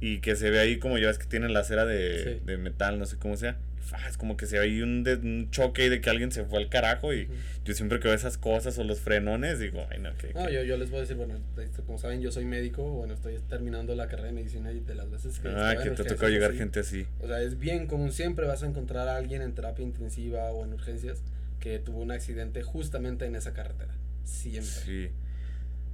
[0.00, 2.98] y que se ve ahí como ya ves que tienen la acera de, de metal,
[2.98, 3.58] no sé cómo sea
[4.08, 6.68] es como que se ve ahí un, un choque de que alguien se fue al
[6.68, 7.28] carajo y
[7.64, 10.32] yo siempre que veo esas cosas o los frenones digo, ay no, que...
[10.34, 11.38] No, yo, yo les voy a decir, bueno,
[11.86, 15.10] como saben yo soy médico, bueno, estoy terminando la carrera de medicina y de las
[15.10, 15.48] veces que...
[15.48, 17.06] Ah, que te tocó llegar gente así.
[17.20, 20.64] O sea, es bien común, siempre vas a encontrar a alguien en terapia intensiva o
[20.64, 21.22] en urgencias
[21.60, 24.70] que tuvo un accidente justamente en esa carretera, siempre.
[24.70, 25.10] Sí.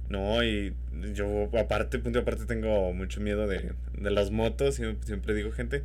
[0.09, 0.73] No, y
[1.13, 5.83] yo aparte, punto aparte tengo mucho miedo de, de las motos, siempre, digo gente,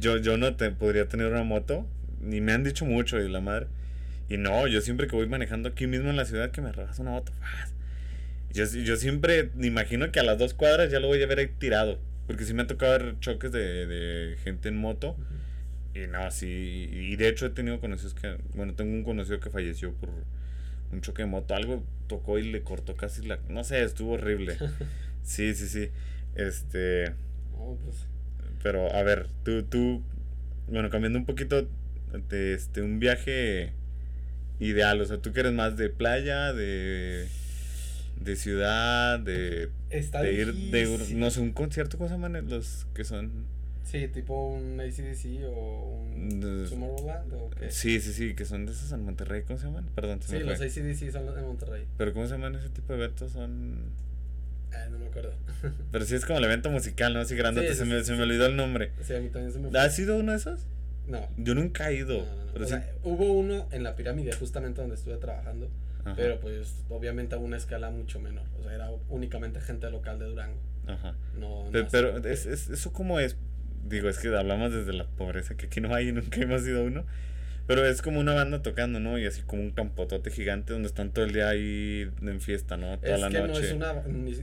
[0.00, 1.86] yo, yo no te podría tener una moto,
[2.20, 3.66] ni me han dicho mucho de la madre.
[4.28, 6.98] Y no, yo siempre que voy manejando aquí mismo en la ciudad que me robas
[6.98, 7.32] una moto,
[8.52, 11.48] yo, yo siempre imagino que a las dos cuadras ya lo voy a ver ahí
[11.58, 15.16] tirado, porque si me ha tocado ver choques de, de gente en moto.
[15.92, 19.50] Y no, sí, y de hecho he tenido conocidos que, bueno, tengo un conocido que
[19.50, 20.08] falleció por
[20.92, 23.38] un choque de moto, algo tocó y le cortó casi la...
[23.48, 24.56] No sé, estuvo horrible.
[25.22, 25.90] Sí, sí, sí.
[26.34, 27.14] Este...
[27.84, 28.06] Pues.
[28.62, 30.02] Pero, a ver, tú, tú,
[30.66, 31.68] bueno, cambiando un poquito
[32.28, 33.72] de este, un viaje
[34.58, 37.26] ideal, o sea, tú quieres más de playa, de,
[38.20, 43.04] de ciudad, de, de ir, de, no sé, un concierto, ¿cómo se llaman los que
[43.04, 43.46] son?
[43.84, 47.70] Sí, tipo un ACDC o un Tomorrowland o qué.
[47.70, 49.88] Sí, sí, sí, que son de esos en Monterrey, ¿cómo se llaman?
[49.94, 51.86] Perdón, se Sí, los ACDC son los de Monterrey.
[51.96, 53.32] Pero ¿cómo se llaman ese tipo de eventos?
[53.32, 53.90] Son...
[54.72, 55.34] Ah, no me acuerdo.
[55.92, 57.20] Pero sí es como el evento musical, ¿no?
[57.20, 58.92] Así grande, se, me, se me olvidó el nombre.
[59.02, 60.60] Sí, a mí también se me ¿Ha sido uno de esos?
[61.08, 61.28] No.
[61.36, 62.24] Yo nunca he ido.
[62.54, 65.68] o sea, hubo uno en la pirámide justamente donde estuve trabajando.
[66.16, 68.46] Pero pues obviamente a una escala mucho menor.
[68.58, 70.58] O sea, era únicamente gente local de Durango.
[70.86, 71.14] Ajá.
[71.38, 73.36] No, pero, pero es, es, ¿eso cómo es?
[73.84, 76.84] Digo, es que hablamos desde la pobreza, que aquí no hay y nunca hemos ido
[76.84, 77.04] uno.
[77.66, 79.16] Pero es como una banda tocando, ¿no?
[79.16, 82.98] Y así como un campotote gigante donde están todo el día ahí en fiesta, ¿no?
[82.98, 83.52] Toda es la que noche.
[83.52, 83.92] No, es una,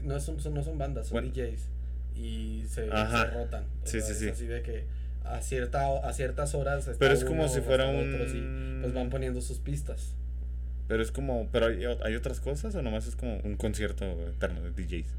[0.04, 1.68] no, son, no son bandas, son DJs.
[2.16, 3.64] Y se, se rotan.
[3.84, 4.28] sí, sí, sí.
[4.28, 4.84] Así de que
[5.24, 6.90] a, cierta, a ciertas horas.
[6.98, 8.78] Pero es como si fuera un.
[8.80, 10.14] pues van poniendo sus pistas.
[10.88, 11.48] Pero es como.
[11.52, 15.14] ¿Pero hay, hay otras cosas o nomás es como un concierto eterno de DJs?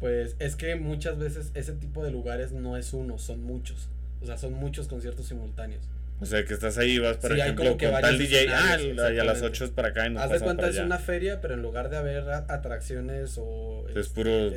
[0.00, 3.88] Pues es que muchas veces ese tipo de lugares no es uno, son muchos.
[4.20, 5.82] O sea, son muchos conciertos simultáneos.
[6.20, 9.42] O sea, que estás ahí, vas, por ejemplo, con tal DJ, ah, y a las
[9.42, 11.90] 8 es para acá y nos Haz de cuenta, es una feria, pero en lugar
[11.90, 13.86] de haber atracciones o...
[13.94, 14.50] Es puro...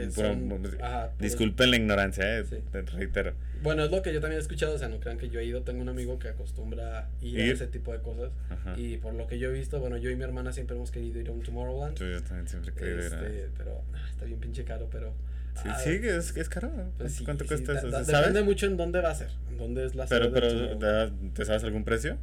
[1.20, 3.34] disculpen la ignorancia, eh, te reitero.
[3.62, 5.46] Bueno, es lo que yo también he escuchado, o sea, no crean que yo he
[5.46, 7.52] ido, tengo un amigo que acostumbra ir, ir.
[7.52, 8.32] a ese tipo de cosas.
[8.76, 11.20] Y por lo que yo he visto, bueno, yo y mi hermana siempre hemos querido
[11.20, 12.00] ir a un Tomorrowland.
[12.00, 15.14] yo también siempre he querido ir este, Pero está bien pinche caro, pero...
[15.56, 16.72] Sí, ah, sí, es, es caro.
[16.98, 17.90] Pues ¿Cuánto cuesta eso?
[17.90, 21.64] Depende mucho en dónde va a ser, en dónde es la Pero, pero ¿te sabes
[21.64, 22.18] algún precio?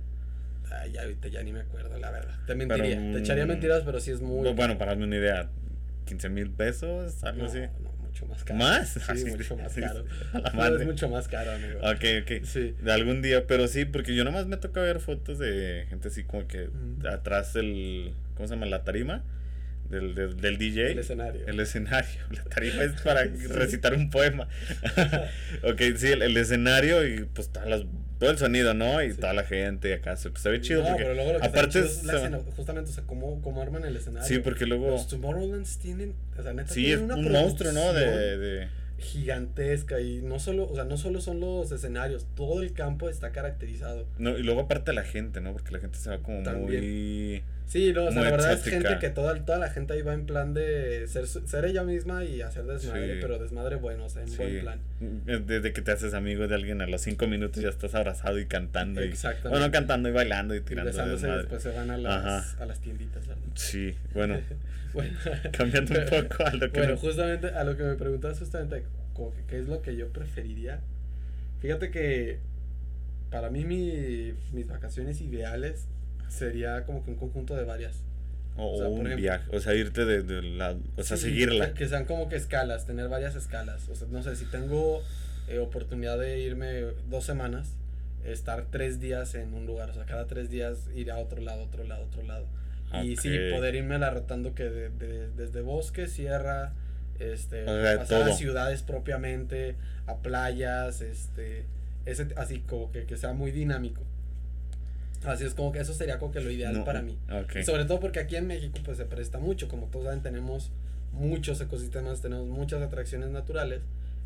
[0.70, 2.34] Ay, ya ahorita ya ni me acuerdo, la verdad.
[2.46, 4.52] Te mentiría, te echaría mm, mentiras, pero sí es muy...
[4.52, 5.48] Bueno, para darme una idea,
[6.06, 7.60] 15 mil pesos, algo así.
[7.60, 8.58] No, mucho más caro.
[8.58, 8.88] ¿Más?
[8.88, 10.04] Sí, mucho más caro.
[10.54, 11.78] No, es mucho más caro, amigo.
[11.80, 12.44] Ok, ok.
[12.44, 12.74] Sí.
[12.82, 16.24] De algún día, pero sí, porque yo nomás me toca ver fotos de gente así
[16.24, 16.68] como que
[17.10, 18.12] atrás del...
[18.34, 18.66] ¿Cómo se llama?
[18.66, 19.24] La tarima
[19.88, 20.92] del, del, del, DJ.
[20.92, 21.46] El escenario.
[21.46, 22.20] El escenario.
[22.30, 24.48] La tarifa es para recitar un poema.
[25.62, 27.82] ok, sí, el, el, escenario y pues todas las,
[28.18, 29.02] todo el sonido, ¿no?
[29.02, 30.16] Y toda la gente acá.
[30.16, 30.82] Se, pues, se ve chido.
[30.82, 33.84] No, porque pero luego lo que aparte es, la justamente, o sea, cómo, cómo arman
[33.84, 34.28] el escenario.
[34.28, 34.90] Sí, porque luego.
[34.90, 36.14] Los Tomorrowlands tienen.
[36.36, 37.92] O sea, neta, sí, es una un monstruo, ¿no?
[37.92, 42.72] De, de gigantesca y no solo, o sea, no solo son los escenarios, todo el
[42.72, 44.08] campo está caracterizado.
[44.18, 45.52] No, y luego aparte la gente, ¿no?
[45.52, 48.98] Porque la gente se va como muy Sí, no, o sea, la verdad es gente
[48.98, 52.40] que toda, toda la gente ahí va en plan de ser, ser ella misma y
[52.40, 54.80] hacer desmadre, pero desmadre bueno, o sea, en buen plan.
[55.00, 58.38] Mm, desde que te haces amigo de alguien a los cinco minutos ya estás abrazado
[58.38, 59.04] y cantando.
[59.04, 59.12] Y,
[59.44, 60.90] bueno, cantando y bailando y tirando.
[60.90, 63.42] Y después se van a las, a las tienditas, ¿verdad?
[63.54, 64.40] Sí, bueno.
[64.94, 65.12] bueno
[65.52, 66.78] cambiando un poco a lo que.
[66.80, 70.08] Bueno, justamente a lo que me preguntas, justamente, como que, ¿qué es lo que yo
[70.08, 70.80] preferiría?
[71.60, 72.38] Fíjate que
[73.30, 75.86] para mí mi, mis vacaciones ideales
[76.28, 78.02] sería como que un conjunto de varias.
[78.56, 81.74] O, un viaje, o sea, irte de, la, o sea, seguirla.
[81.74, 83.88] Que, sean como que escalas, tener varias escalas.
[83.88, 85.00] O sea, no sé, si tengo
[85.46, 87.74] eh, oportunidad de irme dos semanas,
[88.24, 91.64] estar tres días en un lugar, o sea, cada tres días ir a otro lado,
[91.64, 92.46] otro lado, otro lado.
[93.04, 96.72] Y sí, poder irme la rotando que de, desde bosque, sierra,
[97.18, 101.64] este, pasar a ciudades propiamente, a playas, este,
[102.06, 104.02] ese, así como que, que sea muy dinámico.
[105.24, 107.18] Así es como que eso sería como que lo ideal para mí.
[107.64, 110.70] sobre todo porque aquí en México pues se presta mucho, como todos saben tenemos
[111.12, 113.80] muchos ecosistemas, tenemos muchas atracciones naturales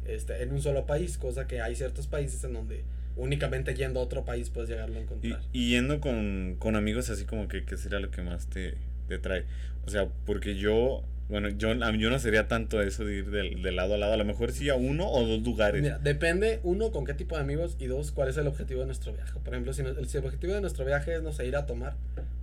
[0.07, 2.85] este, en un solo país, cosa que hay ciertos países en donde
[3.17, 5.41] únicamente yendo a otro país puedes llegarlo a encontrar.
[5.53, 8.75] Y, yendo con, con, amigos así como que, ¿qué sería lo que más te,
[9.09, 9.45] te trae?
[9.87, 13.73] O sea, porque yo bueno, yo, yo no sería tanto eso de ir del, de
[13.73, 14.13] lado a lado.
[14.13, 15.81] A lo mejor sí a uno o dos lugares.
[15.81, 18.87] Mira, depende, uno, con qué tipo de amigos y dos, cuál es el objetivo de
[18.87, 19.33] nuestro viaje.
[19.43, 21.95] Por ejemplo, si, el, el objetivo de nuestro viaje es, no sé, ir a tomar,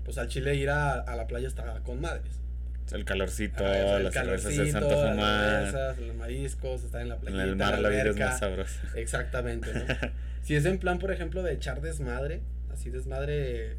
[0.04, 2.39] pues al Chile ir a, a la playa está con madres.
[2.91, 5.99] El calorcito, ah, las cervezas de Santa Tomás.
[5.99, 7.43] los mariscos, estar en la playa.
[7.43, 8.82] En el mar la, vida es más sabrosa.
[8.95, 9.82] Exactamente, ¿no?
[10.41, 12.41] si es en plan, por ejemplo, de echar desmadre,
[12.73, 13.78] así desmadre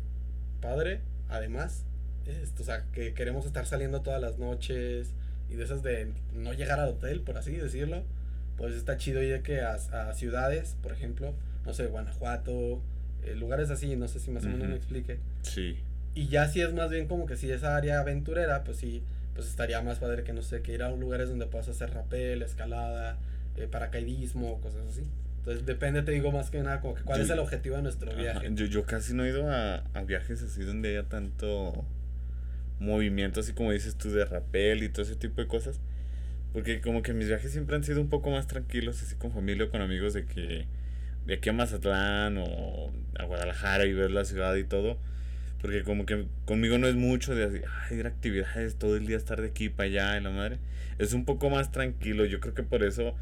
[0.60, 1.84] padre, además,
[2.30, 5.12] esto, o sea, que queremos estar saliendo todas las noches
[5.48, 8.04] y de esas de no llegar al hotel, por así decirlo,
[8.56, 12.80] pues está chido ir que a, a ciudades, por ejemplo, no sé, Guanajuato,
[13.24, 15.18] eh, lugares así, no sé si más o menos me explique.
[15.42, 15.78] Sí.
[16.14, 19.02] Y ya si es más bien como que si esa área aventurera, pues sí,
[19.34, 22.42] pues estaría más padre que no sé, que ir a lugares donde puedas hacer rapel,
[22.42, 23.18] escalada,
[23.56, 25.02] eh, paracaidismo, cosas así.
[25.38, 28.14] Entonces depende, te digo más que nada, como que cuál es el objetivo de nuestro
[28.14, 28.50] viaje.
[28.52, 31.84] yo, yo casi no he ido a, a viajes así donde haya tanto
[32.80, 35.80] movimiento, así como dices tú, de rapel y todo ese tipo de cosas.
[36.52, 39.66] Porque como que mis viajes siempre han sido un poco más tranquilos, así con familia
[39.66, 40.66] o con amigos, de que
[41.26, 44.98] de aquí a Mazatlán o a Guadalajara y ver la ciudad y todo.
[45.60, 49.40] Porque como que conmigo no es mucho de ir a actividades todo el día, estar
[49.40, 50.58] de aquí para allá la madre.
[50.98, 52.24] Es un poco más tranquilo.
[52.24, 53.14] Yo creo que por eso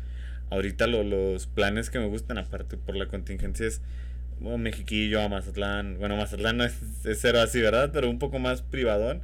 [0.51, 3.83] ahorita lo, los planes que me gustan, aparte por la contingencia, es
[4.41, 5.99] bueno, Mexiquillo, a Mazatlán.
[5.99, 7.91] Bueno, Mazatlán no es, es cero así, ¿verdad?
[7.93, 9.21] Pero un poco más privadón.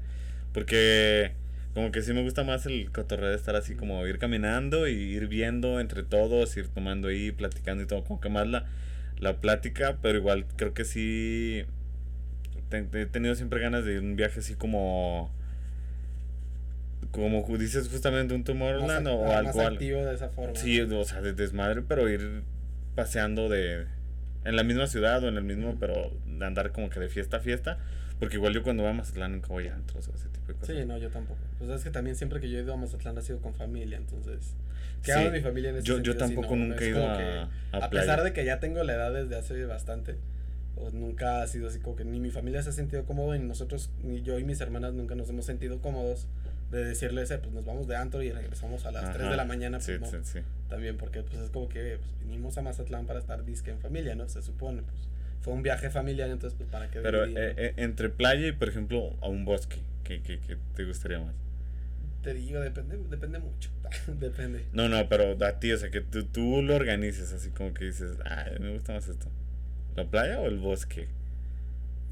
[0.55, 1.33] Porque
[1.75, 4.93] como que sí me gusta más el cotorreo de estar así como ir caminando y
[4.93, 8.64] ir viendo entre todos, ir tomando ahí, platicando y todo, como que más la,
[9.19, 11.67] la plática, pero igual creo que sí
[12.71, 15.33] he tenido siempre ganas de ir un viaje así como
[17.11, 20.57] como dices justamente un Tomorrowland o algo activo de esa forma.
[20.57, 22.43] Sí, o sea, de desmadre, pero ir
[22.95, 23.87] paseando de
[24.45, 27.38] en la misma ciudad o en el mismo, pero de andar como que de fiesta
[27.38, 27.79] a fiesta
[28.18, 30.55] porque igual yo cuando voy a Mazatlán nunca voy a antros o ese tipo de
[30.55, 30.77] cosas.
[30.77, 31.40] Sí, no, yo tampoco.
[31.59, 33.96] Pues es que también siempre que yo he ido a Mazatlán ha sido con familia,
[33.96, 34.55] entonces.
[35.03, 38.22] ¿Qué hago mi familia en ese Yo, yo tampoco nunca he ido a, a, pesar
[38.22, 40.16] de que ya tengo la edad desde hace bastante,
[40.74, 43.44] pues nunca ha sido así como que ni mi familia se ha sentido cómodo, ni
[43.44, 46.27] nosotros, ni yo y mis hermanas nunca nos hemos sentido cómodos
[46.70, 49.44] de decirles, eh, pues nos vamos de antro y regresamos a las 3 de la
[49.44, 50.07] mañana, pues sí, no.
[50.07, 50.40] sí, sí.
[50.68, 54.14] También porque pues es como que pues, vinimos a Mazatlán para estar disque en familia,
[54.14, 54.29] ¿no?
[54.29, 55.09] Se supone, pues
[55.45, 58.71] fue un viaje familiar, entonces pues para qué Pero eh, eh, entre playa y, por
[58.71, 61.35] ejemplo, a un bosque, ¿qué, qué, qué te gustaría más?
[62.23, 63.69] Te digo, depende, depende mucho,
[64.19, 64.65] depende.
[64.73, 67.85] No, no, pero a ti, o sea, que tú, tú lo organices así como que
[67.85, 69.27] dices, ay, me gusta más esto.
[69.97, 71.09] ¿La playa o el bosque?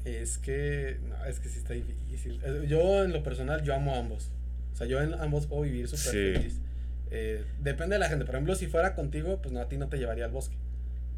[0.05, 2.39] Es que, no, es que sí está difícil.
[2.43, 4.29] Eh, Yo en lo personal, yo amo ambos.
[4.73, 6.33] O sea, yo en ambos puedo vivir súper Sí.
[6.39, 6.59] feliz.
[7.09, 8.25] Eh, depende de la gente.
[8.25, 10.55] Por ejemplo, si fuera contigo, pues no, a ti no te llevaría al bosque.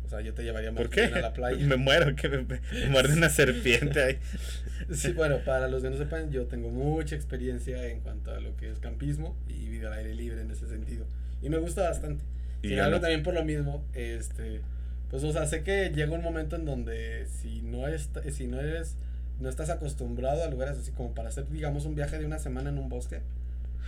[0.05, 1.01] O sea, yo te llevaría más ¿Por qué?
[1.07, 1.57] bien a la playa.
[1.65, 4.17] Me muero, que me, me muerde una serpiente ahí.
[4.91, 8.55] Sí, bueno, para los que no sepan, yo tengo mucha experiencia en cuanto a lo
[8.55, 11.07] que es campismo y vida al aire libre en ese sentido.
[11.41, 12.23] Y me gusta bastante.
[12.61, 12.99] Y Sin no.
[12.99, 14.61] también por lo mismo, este,
[15.09, 18.59] pues, o sea, sé que llega un momento en donde si no, es, si no
[18.59, 18.95] eres,
[19.39, 22.69] no estás acostumbrado a lugares así como para hacer, digamos, un viaje de una semana
[22.69, 23.21] en un bosque,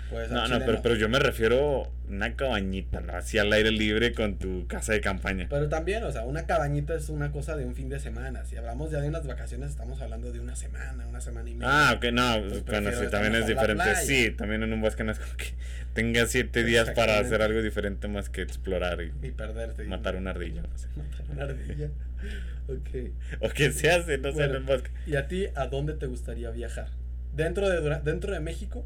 [0.10, 3.13] pues No, no, pero, pero yo me refiero a una cabañita, ¿no?
[3.13, 5.47] Así al aire libre con tu casa de campaña.
[5.50, 8.45] Pero también, o sea, una cabañita es una cosa de un fin de semana.
[8.45, 11.89] Si hablamos ya de unas vacaciones, estamos hablando de una semana, una semana y media.
[11.89, 13.95] Ah, ok, no, Pues bueno, sí, también es diferente.
[14.06, 15.54] Sí, también en un bosque no es como que
[15.93, 19.84] tenga siete días para hacer algo diferente más que explorar y Y perderte.
[19.84, 20.88] y- matar una ardilla, no sé.
[20.95, 21.89] Matar una ardilla.
[22.67, 23.12] ok.
[23.41, 24.89] O que se hace, no sé, en el bosque.
[25.06, 26.89] ¿Y a ti a dónde te gustaría viajar?
[27.36, 28.86] Dentro de, dentro de México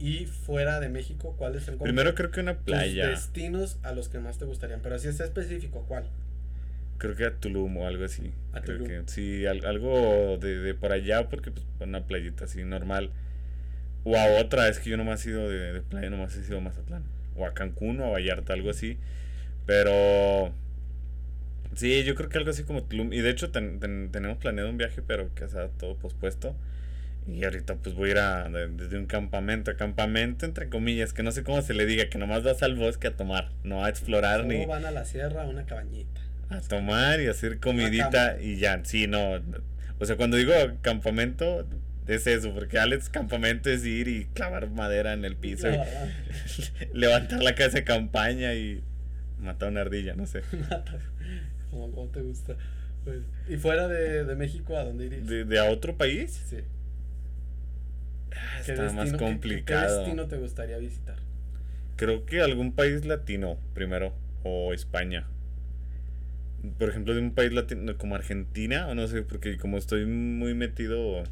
[0.00, 3.08] y fuera de México, ¿cuáles son Primero creo que una tus playa.
[3.08, 4.80] destinos a los que más te gustarían?
[4.82, 6.04] Pero si es específico, ¿cuál?
[6.98, 8.32] Creo que a Tulum o algo así.
[8.52, 8.88] A Creo Tulum.
[8.88, 13.10] que sí, al- algo de, de por allá, porque pues una playita así normal.
[14.04, 16.58] O a otra, es que yo nomás he ido de, de playa, nomás he ido
[16.58, 17.02] a Mazatlán.
[17.36, 18.96] O a Cancún o a Vallarta, algo así.
[19.66, 20.52] Pero.
[21.74, 23.12] Sí, yo creo que algo así como Tulum.
[23.12, 26.56] Y de hecho ten- ten- tenemos planeado un viaje, pero que sea todo pospuesto.
[27.28, 31.12] Y ahorita pues voy a ir a, de- desde un campamento a campamento, entre comillas,
[31.12, 33.84] que no sé cómo se le diga, que nomás vas al bosque a tomar, no
[33.84, 36.20] a explorar ni ¿Cómo van a la sierra a una cabañita?
[36.50, 39.32] a tomar y hacer comidita y ya, sí, no.
[39.98, 41.68] O sea, cuando digo campamento,
[42.06, 45.76] es eso, porque Alex campamento es ir y clavar madera en el piso, y
[46.94, 48.82] levantar la casa de campaña y
[49.38, 50.40] matar una ardilla, no sé.
[51.70, 52.56] ¿Cómo, cómo te gusta?
[53.04, 55.26] Pues, ¿Y fuera de, de México a dónde irías?
[55.26, 56.40] ¿De, de a otro país?
[56.48, 56.58] Sí.
[58.36, 59.88] Ah, ¿Qué Está más destino- qué- complicado.
[59.88, 61.16] ¿Qué destino te gustaría visitar?
[61.96, 64.14] Creo que algún país latino primero,
[64.44, 65.26] o España.
[66.78, 70.54] Por ejemplo, de un país latino como Argentina, o no sé, porque como estoy muy
[70.54, 71.22] metido,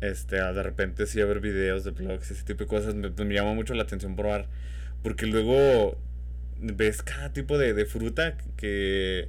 [0.00, 3.08] este, a de repente sí a ver videos de blogs, ese tipo de cosas, me,
[3.10, 4.46] me llama mucho la atención probar.
[5.02, 5.96] Porque luego
[6.60, 9.28] ves cada tipo de, de fruta que,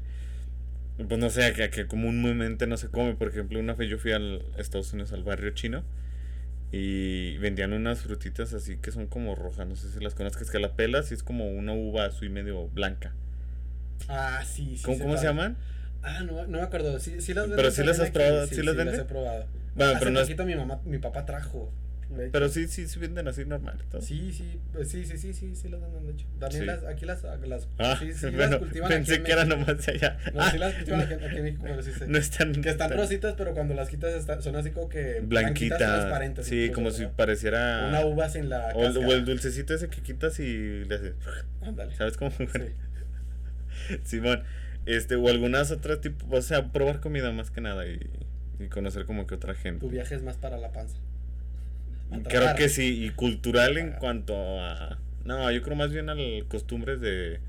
[1.07, 3.13] pues no sé, que, que comúnmente no se come.
[3.15, 5.83] Por ejemplo, una vez yo fui al Estados Unidos, al barrio chino,
[6.71, 10.59] y vendían unas frutitas así que son como rojas, no sé si las conozcas, que
[10.59, 13.13] la pelas y es como una uva así medio blanca.
[14.09, 14.83] Ah, sí, sí.
[14.83, 15.57] ¿Cómo, se llaman?
[16.03, 16.99] Ah, no, no me acuerdo.
[16.99, 18.47] Sí, sí las Pero sí las has probado.
[18.47, 18.87] ¿sí las Sí, venden?
[18.87, 19.45] las he probado.
[19.75, 21.71] Bueno, Hace pero no es- mi mamá, mi papá trajo.
[22.31, 23.77] Pero sí, sí, sí venden así normal.
[23.91, 24.01] todo.
[24.01, 26.25] Sí, sí, pues sí, sí, sí, sí, sí las venden, de hecho.
[26.39, 26.65] También Sí.
[26.65, 29.85] las, aquí las, las Ah, sí, sí, las cultivan aquí pensé en que era nomás
[29.85, 30.17] de allá.
[30.33, 32.07] No, sí las cultivan aquí, aquí en México, sí sé.
[32.07, 32.53] No están.
[32.53, 35.77] Que están tan rositas, pero cuando las quitas está- son así como que Blanquita.
[35.77, 36.45] transparentes.
[36.47, 37.87] Sí, incluso, como si pareciera.
[37.89, 41.13] Una uva sin la O el, o el dulcecito ese que quitas y le haces.
[41.61, 41.93] Ándale.
[41.95, 42.31] ¿Sabes cómo?
[42.31, 43.97] Sí.
[44.03, 44.43] Simón.
[44.85, 47.99] Este, o algunas otras tipo, o sea, probar comida más que nada y,
[48.59, 49.81] y conocer como que otra gente.
[49.81, 50.95] Tu viaje es más para la panza.
[52.11, 53.97] A Creo que sí, y cultural en Ah.
[53.99, 54.97] cuanto a...
[55.25, 57.39] No, yo creo más bien a las costumbres de...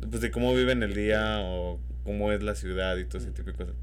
[0.00, 3.50] Pues de cómo viven el día o cómo es la ciudad y todo ese tipo
[3.52, 3.74] de cosas.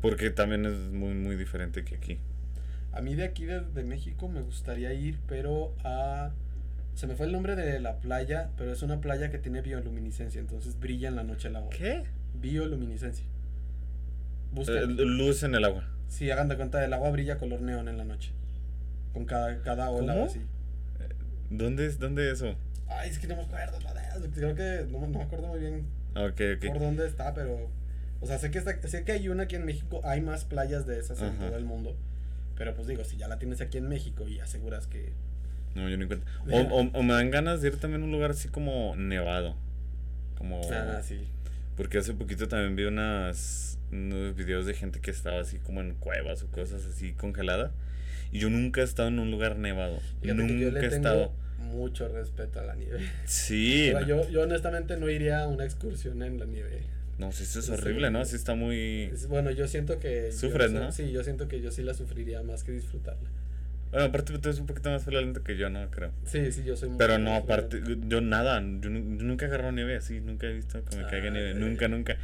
[0.00, 2.18] Porque también es muy, muy diferente que aquí.
[2.92, 6.32] A mí de aquí de, de México me gustaría ir, pero a...
[6.94, 10.40] Se me fue el nombre de la playa, pero es una playa que tiene bioluminiscencia,
[10.40, 11.70] entonces brilla en la noche el agua.
[11.70, 12.04] ¿Qué?
[12.40, 13.24] Bioluminiscencia.
[14.56, 15.88] Eh, luz en el agua.
[16.08, 18.32] Sí, hagan de cuenta, el agua brilla color neón en la noche.
[19.14, 20.26] Con cada, cada ola o ¿Cómo?
[20.26, 20.40] así.
[21.48, 22.54] ¿Dónde es, dónde es eso?
[22.88, 25.86] Ay, es que no me acuerdo, verdad, Creo que no, no me acuerdo muy bien
[26.14, 27.68] por dónde está, pero.
[28.20, 30.86] O sea, sé que, está, sé que hay una aquí en México, hay más playas
[30.86, 31.96] de esas en todo el mundo.
[32.56, 35.12] Pero pues digo, si ya la tienes aquí en México y aseguras que.
[35.74, 36.30] No, yo no encuentro.
[36.50, 39.56] O, o, o me dan ganas de ir también a un lugar así como nevado.
[40.38, 40.60] Como...
[40.72, 41.26] Ah, sí.
[41.76, 45.94] Porque hace poquito también vi unas, unos videos de gente que estaba así como en
[45.94, 47.72] cuevas o cosas así congeladas.
[48.34, 50.00] Y yo nunca he estado en un lugar nevado.
[50.20, 51.32] Fíjate yo nunca le he tengo estado.
[51.58, 52.98] mucho respeto a la nieve.
[53.24, 53.90] Sí.
[53.94, 56.82] O sea, yo, yo honestamente no iría a una excursión en la nieve.
[57.16, 58.24] No, sí, eso es Sí, horrible, ¿no?
[58.24, 58.34] sí.
[58.34, 59.04] Está muy...
[59.04, 60.32] Es- bueno, yo siento que.
[60.32, 60.90] Sufres, ¿no?
[60.90, 63.28] Sí, yo siento que yo sí la sufriría más que disfrutarla.
[63.92, 65.88] Bueno, aparte tú eres un poquito más friolento que yo, ¿no?
[65.92, 66.10] Creo.
[66.24, 69.48] Sí, sí, yo soy muy Pero no, aparte, yo nada, yo, nu- yo nunca he
[69.48, 71.88] agarrado nieve así, nunca he visto que me caiga Ah, nieve, ya, ya, nunca, ya.
[71.88, 72.16] nunca.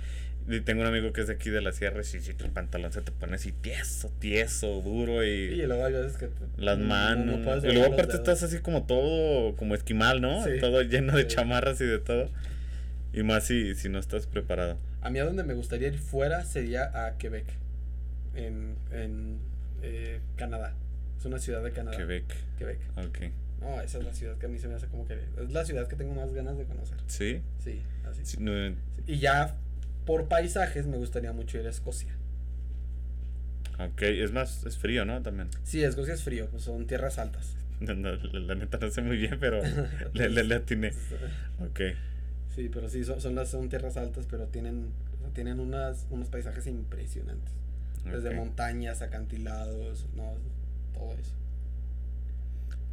[0.48, 2.50] Y tengo un amigo que es de aquí de la sierra y si, si el
[2.50, 5.48] pantalón se te pone así tieso, tieso, duro y...
[5.48, 6.26] Sí, y luego hay veces que...
[6.26, 6.84] te- Las no-
[7.16, 7.64] no manos.
[7.64, 10.42] y luego aparte estás así como todo, como esquimal, ¿no?
[10.44, 10.52] Sí.
[10.60, 12.30] Todo lleno de chamarras y de todo.
[13.12, 14.78] Y más si, si no estás preparado.
[15.02, 17.46] A mí a donde me gustaría ir fuera sería a Quebec,
[18.34, 19.38] en, en
[19.82, 20.74] eh, Canadá.
[21.18, 21.96] Es una ciudad de Canadá.
[21.96, 22.24] Quebec.
[22.58, 22.78] Quebec.
[22.96, 23.18] Ok.
[23.60, 25.14] No, esa es la ciudad que a mí se me hace como que...
[25.14, 26.96] Es la ciudad que tengo más ganas de conocer.
[27.08, 27.40] ¿Sí?
[27.62, 28.20] Sí, así.
[28.24, 28.52] Sí, no,
[29.06, 29.54] Y ya
[30.06, 32.14] por paisajes me gustaría mucho ir a Escocia.
[33.78, 35.22] ok, es más, es frío, ¿no?
[35.22, 35.48] También.
[35.62, 37.56] Sí, Escocia es frío, pues son tierras altas.
[37.80, 39.62] No, no, la, la neta no sé muy bien, pero
[40.12, 40.92] le, le, le atiné.
[41.60, 41.80] Ok.
[42.54, 46.06] Sí, pero sí, son, son, las, son tierras altas, pero tienen, o sea, tienen unas,
[46.10, 47.54] unos paisajes impresionantes.
[48.04, 50.34] Desde montañas, acantilados, no,
[50.92, 51.32] todo eso.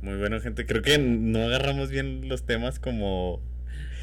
[0.01, 0.65] Muy bueno, gente.
[0.65, 3.41] Creo que no agarramos bien los temas como,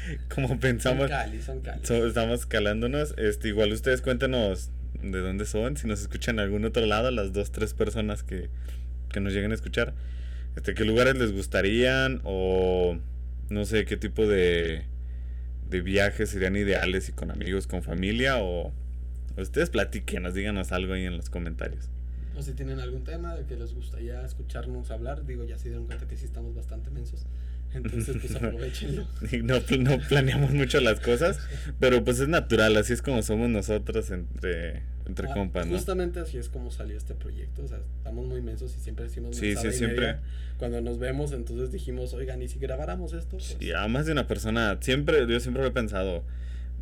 [0.33, 1.09] como pensamos.
[1.09, 1.81] Son Cali, son Cali.
[1.85, 3.13] So- estamos escalándonos.
[3.17, 4.69] Este, igual ustedes cuéntanos
[5.01, 8.49] de dónde son, si nos escuchan en algún otro lado, las dos, tres personas que,
[9.11, 9.93] que nos lleguen a escuchar.
[10.55, 12.97] Este, qué lugares les gustarían o
[13.49, 14.83] no sé qué tipo de,
[15.69, 18.71] de viajes serían ideales y con amigos, con familia o
[19.37, 21.89] ustedes platíquenos, díganos algo ahí en los comentarios.
[22.37, 25.85] O si tienen algún tema de que les gustaría escucharnos hablar, digo, ya se dieron
[25.85, 27.25] cuenta que sí estamos bastante mensos.
[27.75, 29.07] Entonces, pues aprovechenlo.
[29.43, 31.39] No, pl- no planeamos mucho las cosas,
[31.79, 35.73] pero pues es natural, así es como somos nosotros entre, entre Ah, compas, ¿no?
[35.75, 37.63] Justamente así es como salió este proyecto.
[37.63, 39.99] O sea, estamos muy mensos y siempre decimos Sí, sí, siempre.
[40.07, 40.21] media.
[40.57, 43.37] Cuando nos vemos, entonces dijimos, oigan, ¿y si grabáramos esto?
[43.37, 46.23] Pues, Y a más de una persona, siempre, yo siempre lo he pensado,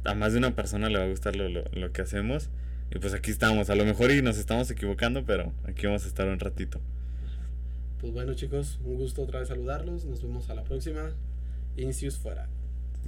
[0.05, 2.49] a más de una persona le va a gustar lo, lo, lo que hacemos.
[2.95, 6.07] Y pues aquí estamos, a lo mejor y nos estamos equivocando, pero aquí vamos a
[6.07, 6.79] estar un ratito.
[8.03, 10.03] Pues bueno, chicos, un gusto otra vez saludarlos.
[10.03, 11.13] Nos vemos a la próxima.
[11.77, 12.49] Incius fuera.